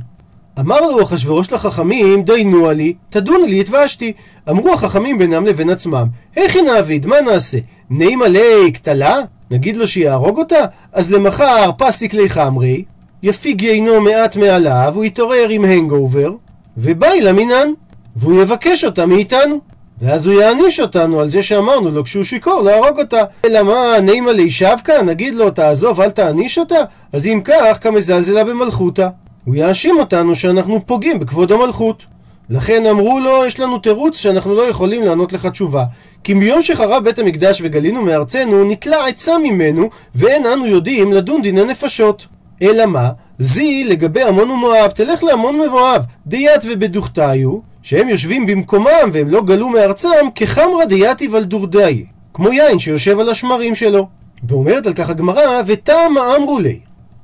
אמר 0.61 0.81
לו 0.81 1.03
אחשורוש 1.03 1.53
לחכמים, 1.53 2.23
דיינו 2.23 2.69
עלי, 2.69 2.95
תדוני 3.11 3.49
לי 3.49 3.61
את 3.61 3.69
ושתי. 3.69 4.13
אמרו 4.51 4.73
החכמים 4.73 5.19
בינם 5.19 5.47
לבין 5.47 5.71
עצמם, 5.71 6.07
היכי 6.37 6.63
נעביד, 6.63 7.07
מה 7.07 7.21
נעשה? 7.21 7.59
נימא 7.91 8.29
ליה 8.29 8.73
קטלה? 8.75 9.17
נגיד 9.51 9.77
לו 9.77 9.89
שיהרוג 9.89 10.39
אותה? 10.39 10.65
אז 10.93 11.13
למחר 11.13 11.71
פסיק 11.79 12.15
ליה 12.15 12.29
חמריה, 12.29 12.85
יפיג 13.23 13.63
יינו 13.63 14.01
מעט 14.01 14.37
מעליו, 14.37 14.93
הוא 14.95 15.05
יתעורר 15.05 15.49
עם 15.49 15.65
hangover, 15.65 16.35
ובעי 16.77 17.21
לה 17.21 17.35
מינן, 17.35 17.69
והוא 18.17 18.43
יבקש 18.43 18.85
אותה 18.85 19.07
מאיתנו. 19.07 19.61
ואז 20.01 20.27
הוא 20.27 20.41
יעניש 20.41 20.81
אותנו 20.81 21.21
על 21.21 21.31
זה 21.31 21.43
שאמרנו 21.43 21.91
לו 21.91 22.05
כשהוא 22.05 22.25
שיכור 22.25 22.63
להרוג 22.63 22.99
אותה. 22.99 23.23
אלא 23.45 23.63
מה, 23.63 24.01
נימא 24.03 24.33
ליה 24.33 24.56
שבקה? 24.56 25.03
נגיד 25.03 25.35
לו 25.35 25.51
תעזוב 25.51 26.01
אל 26.01 26.11
תעניש 26.11 26.59
אותה? 26.59 26.81
אז 27.13 27.27
אם 27.27 27.41
כך, 27.45 27.79
קמזלזלה 27.81 28.45
במלכותה. 28.45 29.09
הוא 29.45 29.55
יאשים 29.55 29.99
אותנו 29.99 30.35
שאנחנו 30.35 30.87
פוגעים 30.87 31.19
בכבוד 31.19 31.53
המלכות. 31.53 32.03
לכן 32.51 32.87
אמרו 32.87 33.21
לו, 33.21 33.47
יש 33.47 33.61
לנו 33.61 33.79
תירוץ 33.79 34.17
שאנחנו 34.17 34.55
לא 34.55 34.63
יכולים 34.63 35.03
לענות 35.03 35.33
לך 35.33 35.47
תשובה. 35.47 35.85
כי 36.25 36.35
מיום 36.35 36.63
שחרב 36.63 37.05
בית 37.05 37.19
המקדש 37.19 37.61
וגלינו 37.65 38.03
מארצנו, 38.03 38.65
נתלה 38.65 39.07
עצה 39.07 39.39
ממנו, 39.39 39.91
ואין 40.15 40.47
אנו 40.47 40.67
יודעים 40.67 41.13
לדון 41.13 41.43
דיני 41.43 41.65
נפשות. 41.65 42.27
אלא 42.63 42.87
מה? 42.87 43.11
זי 43.39 43.85
לגבי 43.85 44.23
עמון 44.23 44.51
ומואב, 44.51 44.91
תלך 44.91 45.25
לעמון 45.25 45.61
ומואב, 45.61 46.03
דיית 46.27 46.61
ובדוכתיו, 46.65 47.59
שהם 47.87 48.09
יושבים 48.09 48.47
במקומם 48.47 49.11
והם 49.13 49.29
לא 49.29 49.43
גלו 49.43 49.69
מארצם, 49.69 50.27
כחמרא 50.35 50.85
דייתי 50.85 51.29
ולדורדאי, 51.29 52.07
כמו 52.35 52.53
יין 52.53 52.79
שיושב 52.79 53.19
על 53.19 53.29
השמרים 53.29 53.75
שלו. 53.75 54.09
ואומרת 54.49 54.87
על 54.87 54.93
כך 54.95 55.11
הגמרא, 55.11 55.63
ותמה 55.67 56.37
אמרו 56.37 56.59
לי. 56.59 56.81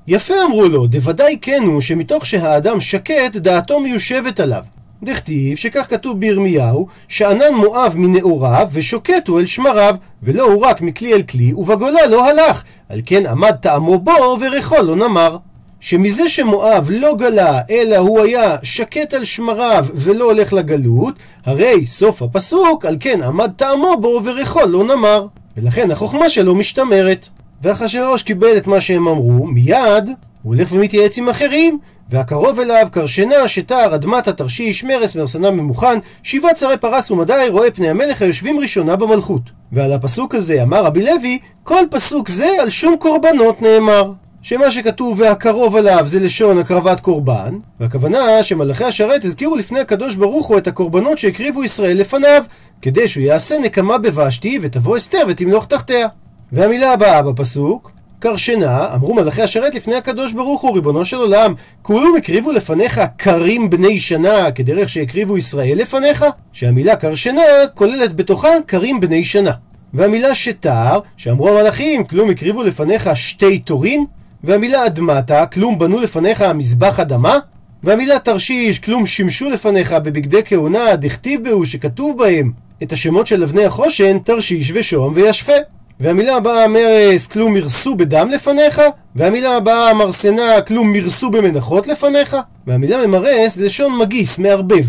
יפה 0.07 0.35
אמרו 0.47 0.69
לו, 0.69 0.87
דוודאי 0.87 1.39
כן 1.43 1.63
הוא 1.67 1.81
שמתוך 1.81 2.27
שהאדם 2.27 2.81
שקט, 2.81 3.37
דעתו 3.37 3.81
מיושבת 3.81 4.41
עליו. 4.41 4.63
דכתיב 5.03 5.57
שכך 5.57 5.91
כתוב 5.91 6.21
בירמיהו, 6.21 6.87
שענן 7.09 7.55
מואב 7.55 7.93
מנעוריו 7.97 8.69
ושוקט 8.73 9.29
הוא 9.29 9.41
אל 9.41 9.47
שמריו, 9.47 9.97
ולא 10.23 10.43
הוא 10.43 10.65
רק 10.65 10.81
מכלי 10.81 11.15
אל 11.15 11.23
כלי, 11.23 11.53
ובגולה 11.53 12.07
לא 12.07 12.29
הלך, 12.29 12.63
על 12.89 13.01
כן 13.07 13.27
עמד 13.27 13.55
טעמו 13.61 13.99
בו 13.99 14.39
וריחו 14.41 14.83
לא 14.83 14.97
נמר. 14.97 15.37
שמזה 15.85 16.29
שמואב 16.29 16.91
לא 16.91 17.15
גלה, 17.19 17.61
אלא 17.71 17.97
הוא 17.97 18.21
היה 18.21 18.57
שקט 18.63 19.15
על 19.15 19.25
שמריו 19.25 19.87
ולא 19.95 20.25
הולך 20.25 20.53
לגלות, 20.53 21.15
הרי 21.45 21.87
סוף 21.87 22.23
הפסוק, 22.23 22.85
על 22.85 22.97
כן 23.01 23.23
עמד 23.23 23.51
טעמו 23.57 23.97
בו 24.01 24.21
וריחו 24.25 24.67
לא 24.67 24.85
נמר. 24.85 25.27
ולכן 25.57 25.91
החוכמה 25.91 26.29
שלו 26.29 26.55
משתמרת. 26.55 27.29
ואחשוורוש 27.63 28.23
קיבל 28.23 28.57
את 28.57 28.67
מה 28.67 28.81
שהם 28.81 29.09
אמרו, 29.09 29.47
מיד 29.47 30.09
הוא 30.43 30.55
הולך 30.55 30.73
ומתייעץ 30.73 31.19
עם 31.19 31.29
אחרים, 31.29 31.79
והקרוב 32.11 32.61
אליו 32.61 32.87
קרשנה 32.93 33.49
שתר 33.49 33.95
אדמת 33.95 34.29
התרשיש 34.29 34.85
מרס 34.85 35.17
מרסנה 35.17 35.51
ממוכן 35.51 35.99
שבעה 36.23 36.55
צרי 36.55 36.77
פרס 36.77 37.11
ומדי 37.11 37.47
רואה 37.49 37.71
פני 37.71 37.91
המלך 37.91 38.23
היושבים 38.23 38.59
ראשונה 38.59 38.97
במלכות 38.97 39.43
ועל 39.73 39.93
הפסוק 39.93 40.35
הזה 40.35 40.63
אמר 40.63 40.85
רבי 40.85 41.03
לוי 41.03 41.39
כל 41.63 41.83
פסוק 41.91 42.29
זה 42.29 42.49
על 42.61 42.71
שום 42.71 42.97
קורבנות 42.99 43.63
נאמר 43.63 44.13
שמה 44.45 44.71
שכתוב 44.71 45.21
והקרוב 45.21 45.77
עליו 45.77 46.03
זה 46.07 46.21
לשון 46.21 46.59
הקרבת 46.59 47.01
קורבן 47.01 47.59
והכוונה 47.81 48.43
שמלאכי 48.43 48.85
השרת 48.85 49.25
הזכירו 49.25 49.57
לפני 49.57 49.81
הקדוש 49.81 50.15
ברוך 50.15 50.47
הוא 50.47 50.59
את 50.59 50.67
הקורבנות 50.67 51.19
שהקריבו 51.19 51.65
ישראל 51.65 51.97
לפניו 51.97 52.43
כדי 52.83 53.09
שהוא 53.09 53.25
יעשה 53.25 53.59
נקמה 53.59 53.99
בבשתי 53.99 54.59
ותבוא 54.63 54.97
אסתר 54.97 55.23
ותמלוך 55.29 55.67
תחתיה 55.67 56.07
והמילה 56.53 56.93
הבאה 56.93 57.23
בפסוק 57.23 57.91
קרשנה, 58.19 58.95
אמרו 58.95 59.15
מלאכי 59.15 59.43
השרת 59.43 59.75
לפני 59.75 59.95
הקדוש 59.95 60.33
ברוך 60.33 60.61
הוא, 60.61 60.75
ריבונו 60.75 61.05
של 61.05 61.17
עולם, 61.17 61.55
כולם 61.83 62.17
הקריבו 62.19 62.53
לפניך 62.53 63.01
קרים 63.17 63.71
בני 63.71 64.01
שנה, 64.01 64.51
כדרך 64.51 64.89
שהקריבו 64.89 65.39
ישראל 65.39 65.79
לפניך? 65.79 66.25
שהמילה 66.53 66.97
קרשנה 66.97 67.43
כוללת 67.75 68.17
בתוכה 68.17 68.49
קרים 68.67 69.01
בני 69.01 69.25
שנה. 69.25 69.51
והמילה 69.95 70.35
שתר, 70.35 71.01
שאמרו 71.17 71.49
המלאכים, 71.49 72.05
כלום 72.05 72.31
הקריבו 72.31 72.63
לפניך 72.63 73.11
שתי 73.15 73.59
תורין? 73.59 74.07
והמילה 74.45 74.87
אדמתה, 74.87 75.47
כלום 75.47 75.79
בנו 75.79 76.01
לפניך 76.01 76.43
מזבח 76.43 77.01
אדמה? 77.01 77.39
והמילה 77.83 78.19
תרשיש, 78.19 78.79
כלום 78.79 79.07
שימשו 79.07 79.51
לפניך 79.51 79.93
בבגדי 79.93 80.41
כהונה, 80.45 80.97
דכתיב 80.97 81.45
בהו, 81.45 81.67
שכתוב 81.67 82.19
בהם 82.19 82.53
את 82.83 82.93
השמות 82.93 83.27
של 83.27 83.43
אבני 83.43 83.65
החושן, 83.65 84.19
תרשיש 84.19 84.73
ושום 84.75 85.13
וישפה. 85.17 85.53
והמילה 86.01 86.37
הבאה 86.37 86.69
מרס, 86.69 87.27
כלום 87.27 87.53
מרסו 87.55 87.95
בדם 87.95 88.29
לפניך, 88.29 88.83
והמילה 89.17 89.57
הבאה 89.57 89.95
מרסנה, 89.95 90.61
כלום 90.67 90.93
מרסו 90.93 91.31
במנחות 91.31 91.87
לפניך, 91.87 92.37
והמילה 92.67 93.07
ממרס, 93.07 93.57
לשון 93.57 93.99
מגיס, 93.99 94.39
מערבב. 94.39 94.85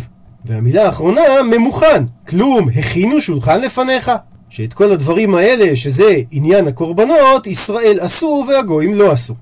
והמילה 0.45 0.85
האחרונה, 0.85 1.21
ממוכן, 1.51 2.03
כלום 2.27 2.69
הכינו 2.75 3.21
שולחן 3.21 3.61
לפניך. 3.61 4.11
שאת 4.55 4.73
כל 4.73 4.91
הדברים 4.91 5.35
האלה, 5.35 5.75
שזה 5.75 6.15
עניין 6.31 6.67
הקורבנות, 6.67 7.47
ישראל 7.47 7.97
עשו 7.99 8.45
והגויים 8.47 8.93
לא 8.93 9.11
עשו. 9.11 9.33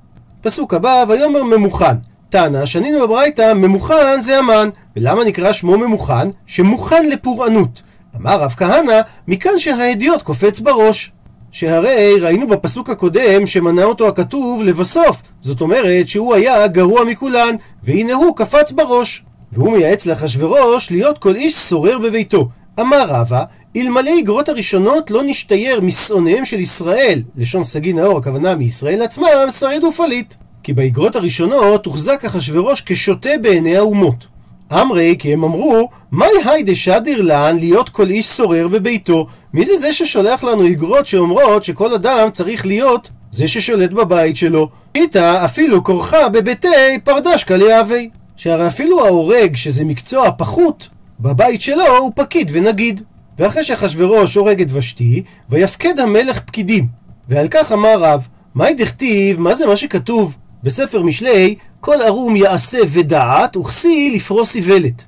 פסוק 0.41 0.73
הבא, 0.73 1.03
ויאמר 1.07 1.43
ממוכן. 1.43 1.95
טענה, 2.29 2.65
שנינו 2.65 3.07
בברייתא, 3.07 3.53
ממוכן 3.53 4.21
זה 4.21 4.37
המן. 4.37 4.69
ולמה 4.95 5.23
נקרא 5.23 5.51
שמו 5.51 5.77
ממוכן? 5.77 6.29
שמוכן 6.45 7.09
לפורענות. 7.09 7.81
אמר 8.15 8.41
רב 8.41 8.53
כהנא, 8.57 9.01
מכאן 9.27 9.59
שהאדיוט 9.59 10.21
קופץ 10.21 10.59
בראש. 10.59 11.11
שהרי 11.51 12.19
ראינו 12.19 12.47
בפסוק 12.47 12.89
הקודם 12.89 13.45
שמנה 13.45 13.83
אותו 13.83 14.07
הכתוב 14.07 14.63
לבסוף, 14.63 15.21
זאת 15.41 15.61
אומרת 15.61 16.07
שהוא 16.07 16.35
היה 16.35 16.67
גרוע 16.67 17.03
מכולן, 17.03 17.55
והנה 17.83 18.13
הוא 18.13 18.35
קפץ 18.35 18.71
בראש. 18.71 19.23
והוא 19.51 19.71
מייעץ 19.71 20.05
לאחשוורוש 20.05 20.91
להיות 20.91 21.17
כל 21.17 21.35
איש 21.35 21.55
שורר 21.55 21.99
בביתו. 21.99 22.49
אמר 22.79 23.05
רבא, 23.07 23.43
אלמלא 23.75 24.09
איגרות 24.09 24.49
הראשונות 24.49 25.11
לא 25.11 25.23
נשתייר 25.23 25.81
משונאיהם 25.81 26.45
של 26.45 26.59
ישראל, 26.59 27.21
לשון 27.37 27.63
סגי 27.63 27.93
נאור, 27.93 28.17
הכוונה 28.17 28.55
מישראל 28.55 29.01
עצמם, 29.01 29.51
שריד 29.59 29.83
ופליט. 29.83 30.33
כי 30.63 30.73
באיגרות 30.73 31.15
הראשונות 31.15 31.85
הוחזק 31.85 32.25
אחשוורוש 32.25 32.83
כשוטה 32.85 33.29
בעיני 33.41 33.77
האומות. 33.77 34.27
אמרי, 34.73 35.15
כי 35.19 35.33
הם 35.33 35.43
אמרו, 35.43 35.89
מהי 36.11 36.29
היי 36.45 36.63
דשדיר 36.63 37.21
לן 37.21 37.57
להיות 37.59 37.89
כל 37.89 38.09
איש 38.09 38.27
שורר 38.27 38.67
בביתו? 38.67 39.27
מי 39.53 39.65
זה 39.65 39.75
זה 39.77 39.93
ששולח 39.93 40.43
לנו 40.43 40.63
איגרות 40.63 41.07
שאומרות 41.07 41.63
שכל 41.63 41.93
אדם 41.93 42.29
צריך 42.33 42.65
להיות 42.65 43.09
זה 43.31 43.47
ששולט 43.47 43.91
בבית 43.91 44.37
שלו? 44.37 44.69
איתה 44.95 45.45
אפילו 45.45 45.83
כורחה 45.83 46.29
בביתי 46.29 46.99
פרדש 47.03 47.43
קליאבי. 47.43 48.09
שהרי 48.35 48.67
אפילו 48.67 49.05
ההורג, 49.05 49.55
שזה 49.55 49.85
מקצוע 49.85 50.31
פחות, 50.37 50.87
בבית 51.19 51.61
שלו 51.61 51.97
הוא 51.97 52.11
פקיד 52.15 52.51
ונגיד. 52.53 53.01
ואחרי 53.39 53.63
שאחשוורוש 53.63 54.35
הורג 54.35 54.61
את 54.61 54.67
ושתי, 54.73 55.23
ויפקד 55.49 55.99
המלך 55.99 56.39
פקידים. 56.39 56.87
ועל 57.29 57.47
כך 57.47 57.71
אמר 57.71 57.99
רב, 57.99 58.27
מהי 58.55 58.73
דכתיב, 58.73 59.39
מה 59.39 59.55
זה 59.55 59.65
מה 59.65 59.75
שכתוב 59.75 60.35
בספר 60.63 61.01
משלי, 61.01 61.55
כל 61.79 62.01
ערום 62.01 62.35
יעשה 62.35 62.77
ודעת, 62.87 63.57
וכסי 63.57 64.11
לפרוס 64.15 64.55
איוולת. 64.55 65.05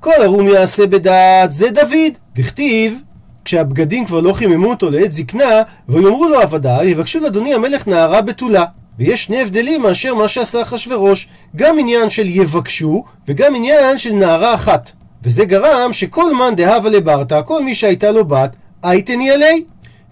כל 0.00 0.22
ערום 0.22 0.48
יעשה 0.48 0.86
בדעת, 0.86 1.52
זה 1.52 1.70
דוד. 1.70 2.12
דכתיב, 2.34 2.98
כשהבגדים 3.44 4.06
כבר 4.06 4.20
לא 4.20 4.32
חיממו 4.32 4.70
אותו 4.70 4.90
לעת 4.90 5.12
זקנה, 5.12 5.62
ויאמרו 5.88 6.28
לו 6.28 6.40
עבדיו, 6.40 6.84
יבקשו 6.84 7.20
לאדוני 7.20 7.54
המלך 7.54 7.86
נערה 7.86 8.22
בתולה. 8.22 8.64
ויש 8.98 9.24
שני 9.24 9.40
הבדלים 9.40 9.82
מאשר 9.82 10.14
מה 10.14 10.28
שעשה 10.28 10.62
אחשורוש, 10.62 11.28
גם 11.56 11.78
עניין 11.78 12.10
של 12.10 12.26
יבקשו, 12.28 13.04
וגם 13.28 13.54
עניין 13.54 13.98
של 13.98 14.12
נערה 14.12 14.54
אחת. 14.54 14.92
וזה 15.24 15.44
גרם 15.44 15.92
שכל 15.92 16.34
מאן 16.34 16.54
דהבה 16.56 16.90
לברתא, 16.90 17.40
כל 17.44 17.64
מי 17.64 17.74
שהייתה 17.74 18.10
לו 18.10 18.24
בת, 18.24 18.56
הייתני 18.82 19.30
עלי. 19.30 19.64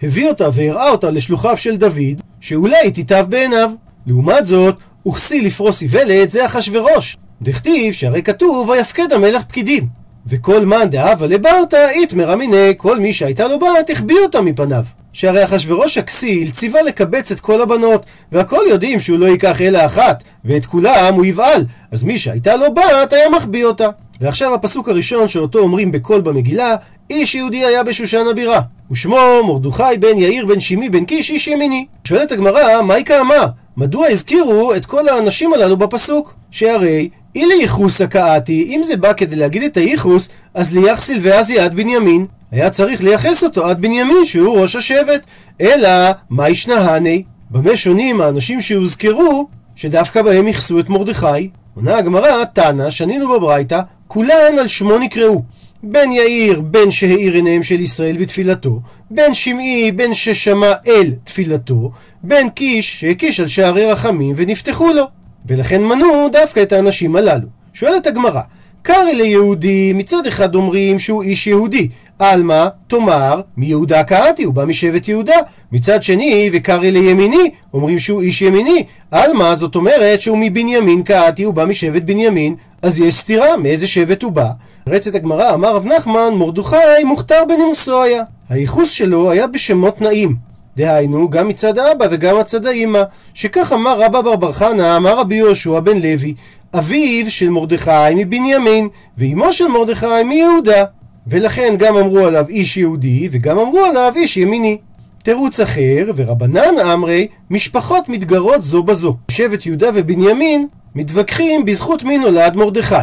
הביא 0.03 0.29
אותה 0.29 0.49
והראה 0.53 0.91
אותה 0.91 1.11
לשלוחיו 1.11 1.57
של 1.57 1.77
דוד, 1.77 2.21
שאולי 2.41 2.91
תיטב 2.91 3.27
בעיניו. 3.29 3.71
לעומת 4.07 4.47
זאת, 4.47 4.75
וכסי 5.09 5.41
לפרוס 5.41 5.83
איוולת 5.83 6.31
זה 6.31 6.47
אחשורוש. 6.47 7.17
דכתיב 7.43 7.93
שהרי 7.93 8.23
כתוב 8.23 8.69
ויפקד 8.69 9.13
המלך 9.13 9.45
פקידים. 9.45 9.87
וכל 10.27 10.67
מאן 10.67 10.91
דאבה 10.91 11.27
לברתא 11.27 11.89
איתמר 11.91 12.33
אמיני, 12.33 12.75
כל 12.77 13.01
מי 13.01 13.13
שהייתה 13.13 13.49
לו 13.49 13.59
בת 13.59 13.91
החביא 13.91 14.17
אותה 14.23 14.41
מפניו. 14.41 14.85
שהרי 15.13 15.45
אחשורוש 15.45 15.99
הכסיל 15.99 16.51
ציווה 16.51 16.83
לקבץ 16.83 17.33
את 17.33 17.41
כל 17.41 17.61
הבנות, 17.61 18.07
והכל 18.33 18.63
יודעים 18.69 19.01
שהוא 19.01 19.19
לא 19.19 19.27
ייקח 19.27 19.61
אלא 19.61 19.87
אחת, 19.87 20.23
ואת 20.45 20.67
כולם 20.67 21.15
הוא 21.15 21.25
יבעל, 21.25 21.65
אז 21.93 22.03
מי 22.03 22.19
שהייתה 22.19 22.57
לו 22.57 22.75
בת 22.75 23.13
היה 23.13 23.31
מחביא 23.31 23.65
אותה. 23.65 23.89
ועכשיו 24.23 24.55
הפסוק 24.55 24.89
הראשון 24.89 25.29
שאותו 25.29 25.59
אומרים 25.59 25.93
בקול 25.93 26.21
במגילה, 26.21 26.77
איש 27.11 27.35
יהודי 27.35 27.65
היה 27.65 27.83
בשושן 27.83 28.25
הבירה, 28.31 28.61
ושמו 28.91 29.19
מרדכי 29.47 29.99
בן 30.01 30.19
יאיר 30.19 30.47
בן 30.47 30.61
שימי 30.61 30.89
בן 30.89 31.05
קיש 31.05 31.31
איש 31.31 31.49
ימיני. 31.49 31.87
שואלת 32.05 32.33
הגמרא, 32.33 32.83
מהי 32.83 33.05
כאמר? 33.05 33.47
מדוע 33.77 34.07
הזכירו 34.07 34.75
את 34.75 34.87
כל 34.87 35.09
האנשים 35.09 35.53
הללו 35.53 35.77
בפסוק? 35.77 36.35
שהרי 36.51 37.09
אילי 37.35 37.55
ייחוסא 37.55 38.07
קאתי, 38.07 38.67
אם 38.77 38.83
זה 38.83 38.97
בא 38.97 39.13
כדי 39.13 39.37
להגיד 39.37 39.63
את 39.63 39.77
הייחוס, 39.77 40.29
אז 40.55 40.73
ליחסיל 40.73 41.19
ואזי 41.23 41.59
עד 41.59 41.75
בנימין. 41.75 42.27
היה 42.51 42.71
צריך 42.71 43.03
לייחס 43.03 43.45
אותו 43.45 43.67
עד 43.67 43.81
בנימין, 43.81 44.25
שהוא 44.25 44.59
ראש 44.59 44.77
השבט. 44.77 45.21
אלא, 45.61 45.89
מה 46.31 46.49
ישנהני? 46.49 47.23
במה 47.51 47.77
שונים 47.77 48.21
האנשים 48.21 48.61
שהוזכרו, 48.61 49.49
שדווקא 49.77 50.23
בהם 50.23 50.47
ייחסו 50.47 50.81
את 50.81 50.89
מרדכי? 50.89 51.51
עונה 51.75 51.97
הגמרא, 51.97 52.45
תנא, 52.45 52.91
שנינו 52.91 53.29
בברייתא, 53.29 53.81
כולן 54.13 54.59
על 54.59 54.69
שמו 54.69 54.99
נקראו. 54.99 55.43
בן 55.83 56.11
יאיר, 56.11 56.61
בן 56.61 56.91
שהאיר 56.91 57.35
עיניהם 57.35 57.63
של 57.63 57.81
ישראל 57.81 58.17
בתפילתו, 58.19 58.81
בן 59.11 59.35
שמעי, 59.35 59.93
בן 59.93 60.13
ששמע 60.13 60.73
אל 60.87 61.13
תפילתו, 61.25 61.91
בן 62.23 62.49
קיש, 62.49 63.01
שהקיש 63.01 63.41
על 63.41 63.49
שערי 63.49 63.87
רחמים 63.87 64.35
ונפתחו 64.39 64.93
לו. 64.93 65.05
ולכן 65.47 65.83
מנו 65.83 66.29
דווקא 66.33 66.63
את 66.63 66.73
האנשים 66.73 67.17
הללו. 67.17 67.47
שואלת 67.73 68.07
הגמרא, 68.07 68.41
קרא 68.83 69.13
ליהודי, 69.13 69.93
מצד 69.93 70.27
אחד 70.27 70.55
אומרים 70.55 70.99
שהוא 70.99 71.23
איש 71.23 71.47
יהודי, 71.47 71.89
עלמא, 72.19 72.69
תאמר, 72.87 73.41
מיהודה 73.57 74.05
קראתי, 74.05 74.43
הוא 74.43 74.55
בא 74.55 74.65
משבט 74.65 75.09
יהודה. 75.09 75.37
מצד 75.73 76.03
שני, 76.03 76.51
וקרא 76.53 76.85
לימיני, 76.85 77.51
אומרים 77.75 77.99
שהוא 77.99 78.23
איש 78.23 78.43
ימיני. 78.43 78.85
עלמא, 79.11 79.55
זאת 79.55 79.75
אומרת 79.75 80.21
שהוא 80.21 80.39
מבנימין 80.41 81.03
קראתי, 81.03 81.43
הוא 81.43 81.55
בא 81.55 81.65
משבט 81.65 82.03
בנימין. 82.03 82.55
אז 82.83 83.01
יש 83.01 83.15
סתירה, 83.15 83.57
מאיזה 83.57 83.87
שבט 83.87 84.23
הוא 84.23 84.33
בא. 84.33 84.51
רצת 84.89 85.15
הגמרא, 85.15 85.55
אמר 85.55 85.75
רב 85.77 85.87
נחמן, 85.87 86.35
מרדכי 86.35 87.05
מוכתר 87.05 87.43
בנימוסו 87.49 88.03
היה. 88.03 88.23
הייחוס 88.49 88.91
שלו 88.91 89.31
היה 89.31 89.47
בשמות 89.47 90.01
נעים. 90.01 90.37
דהיינו, 90.77 91.31
גם 91.31 91.49
מצד 91.49 91.79
האבא 91.79 92.07
וגם 92.11 92.39
מצד 92.39 92.67
האמא. 92.67 93.03
שכך 93.35 93.73
אמר 93.73 94.01
רבא 94.01 94.21
בר 94.21 94.37
בר 94.37 94.53
חנא, 94.53 94.97
אמר 94.97 95.19
רבי 95.19 95.35
יהושע 95.35 95.81
בן 95.81 95.97
לוי, 95.97 96.35
אביו 96.75 97.31
של 97.31 97.51
מרדכי 97.51 98.15
מבנימין, 98.15 98.89
ואימו 99.19 99.53
של 99.53 99.69
מרדכי 99.69 100.23
מיהודה. 100.25 100.85
ולכן 101.27 101.75
גם 101.79 101.97
אמרו 101.97 102.19
עליו 102.19 102.45
איש 102.49 102.77
יהודי, 102.77 103.29
וגם 103.33 103.59
אמרו 103.59 103.79
עליו 103.79 104.13
איש 104.17 104.37
ימיני. 104.37 104.79
תירוץ 105.23 105.61
אחר, 105.61 106.11
ורבנן 106.17 106.79
אמרי, 106.93 107.29
משפחות 107.51 108.09
מתגרות 108.09 108.65
זו 108.65 108.83
בזו. 108.83 109.17
שבט 109.31 109.67
יהודה 109.67 109.91
ובנימין 109.95 110.67
מתווכחים 110.95 111.65
בזכות 111.65 112.03
מי 112.03 112.19
נולד 112.19 112.57
מרדכי. 112.57 112.95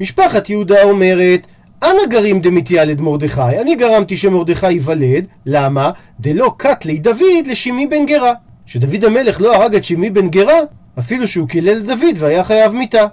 משפחת 0.00 0.50
יהודה 0.50 0.82
אומרת, 0.82 1.46
אנא 1.82 2.06
גרים 2.10 2.40
דמתיילד 2.40 3.00
מרדכי, 3.00 3.60
אני 3.60 3.76
גרמתי 3.76 4.16
שמרדכי 4.16 4.70
ייוולד, 4.70 5.26
למה? 5.46 5.90
דלא 6.20 6.52
קטלי 6.56 6.98
דוד 6.98 7.46
לשימי 7.46 7.86
בן 7.86 8.06
גרה. 8.06 8.32
שדוד 8.66 9.04
המלך 9.04 9.40
לא 9.40 9.56
הרג 9.56 9.74
את 9.74 9.84
שימי 9.84 10.10
בן 10.10 10.28
גרה, 10.28 10.58
אפילו 10.98 11.28
שהוא 11.28 11.48
קילל 11.48 11.78
את 11.78 11.84
דוד 11.84 12.16
והיה 12.16 12.44
חייב 12.44 12.72
מיתה. 12.72 13.06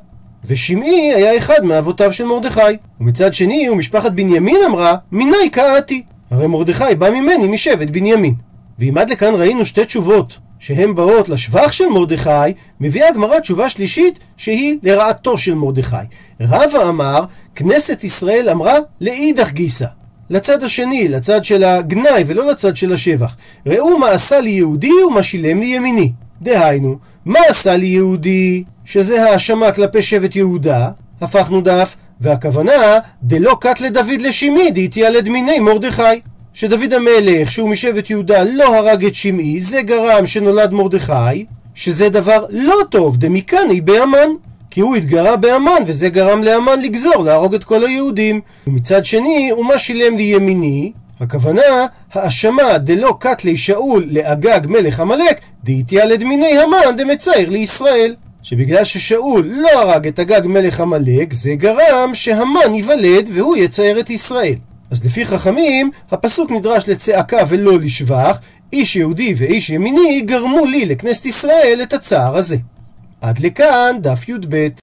ושמעי 0.46 1.14
היה 1.14 1.38
אחד 1.38 1.64
מאבותיו 1.64 2.14
של 2.14 2.26
מרדכי. 2.26 2.62
ומצד 3.02 3.34
שני, 3.34 3.70
ומשפחת 3.70 4.12
בנימין 4.12 4.58
אמרה, 4.66 4.96
מיני 5.12 5.50
קאתי. 5.52 6.04
הרי 6.32 6.48
מרדכי 6.48 6.96
בא 6.98 7.10
ממני 7.10 7.48
משבט 7.48 7.90
בנימין. 7.90 8.34
ואם 8.80 8.98
עד 8.98 9.10
לכאן 9.10 9.34
ראינו 9.34 9.66
שתי 9.66 9.86
תשובות 9.86 10.38
שהן 10.60 10.96
באות 10.96 11.30
לשבח 11.30 11.72
של 11.72 11.88
מרדכי, 11.88 12.30
מביאה 12.80 13.10
הגמרא 13.10 13.40
תשובה 13.40 13.70
שלישית 13.70 14.20
שהיא 14.38 14.78
לרעתו 14.84 15.38
של 15.38 15.54
מרדכי. 15.54 15.96
רבא 16.42 16.90
אמר, 16.90 17.24
כנסת 17.56 18.04
ישראל 18.04 18.50
אמרה 18.50 18.76
לאידך 19.02 19.52
גיסא. 19.52 19.86
לצד 20.30 20.64
השני, 20.64 21.08
לצד 21.08 21.44
של 21.44 21.64
הגנאי 21.64 22.24
ולא 22.28 22.52
לצד 22.52 22.76
של 22.76 22.94
השבח. 22.94 23.36
ראו 23.66 23.98
מה 23.98 24.10
עשה 24.10 24.40
לי 24.42 24.50
יהודי 24.50 25.04
ומה 25.08 25.24
שילם 25.24 25.60
לי 25.60 25.66
ימיני. 25.66 26.12
דהיינו, 26.42 26.98
מה 27.26 27.40
עשה 27.50 27.78
לי 27.78 27.86
יהודי, 27.86 28.64
שזה 28.86 29.32
האשמה 29.32 29.72
כלפי 29.72 30.02
שבט 30.02 30.36
יהודה, 30.36 30.90
הפכנו 31.22 31.62
דף, 31.62 31.96
והכוונה, 32.22 33.00
דלא 33.24 33.58
קט 33.62 33.82
לדוד 33.82 34.22
לשימי, 34.22 34.72
דהתיילד 34.72 35.30
מיני 35.30 35.60
מרדכי. 35.60 36.02
שדוד 36.58 36.94
המלך, 36.94 37.52
שהוא 37.52 37.70
משבט 37.70 38.10
יהודה, 38.10 38.44
לא 38.44 38.76
הרג 38.76 39.06
את 39.06 39.16
שמעי, 39.16 39.62
זה 39.62 39.82
גרם 39.82 40.26
שנולד 40.26 40.72
מרדכי, 40.72 41.46
שזה 41.74 42.10
דבר 42.10 42.46
לא 42.50 42.76
טוב, 42.90 43.18
דמיקני 43.18 43.82
בהמן. 43.82 44.30
כי 44.72 44.82
הוא 44.82 44.96
התגרה 44.96 45.38
בהמן, 45.38 45.84
וזה 45.88 46.10
גרם 46.10 46.44
להמן 46.44 46.82
לגזור, 46.82 47.24
להרוג 47.24 47.54
את 47.54 47.64
כל 47.64 47.86
היהודים. 47.86 48.42
ומצד 48.68 49.06
שני, 49.06 49.52
ומה 49.58 49.78
שילם 49.78 50.18
לי 50.18 50.24
ימיני? 50.24 50.92
הכוונה, 51.20 51.86
האשמה 52.14 52.78
דלא 52.78 53.18
קטלי 53.20 53.58
שאול 53.58 54.06
לאגג 54.12 54.62
מלך 54.68 55.00
עמלק, 55.00 55.40
דהתיילד 55.64 56.24
מיני 56.24 56.58
המן 56.58 56.96
דמצייר 56.98 57.50
לישראל. 57.50 58.16
שבגלל 58.44 58.84
ששאול 58.84 59.52
לא 59.56 59.70
הרג 59.70 60.08
את 60.08 60.20
אגג 60.20 60.48
מלך 60.48 60.80
עמלק, 60.80 61.34
זה 61.34 61.56
גרם 61.56 62.12
שהמן 62.14 62.76
ייוולד 62.76 63.30
והוא 63.34 63.58
יצייר 63.58 64.00
את 64.00 64.10
ישראל. 64.10 64.56
אז 64.96 65.06
לפי 65.06 65.26
חכמים, 65.26 65.92
הפסוק 66.12 66.52
נדרש 66.52 66.90
לצעקה 66.90 67.38
ולא 67.48 67.80
לשבח, 67.80 68.40
איש 68.74 68.96
יהודי 68.96 69.34
ואיש 69.38 69.70
ימיני 69.70 70.22
גרמו 70.22 70.66
לי, 70.66 70.86
לכנסת 70.86 71.26
ישראל, 71.26 71.80
את 71.84 71.94
הצער 71.94 72.36
הזה. 72.36 72.58
עד 73.22 73.40
לכאן 73.40 73.96
דף 74.02 74.30
י"ב. 74.30 74.68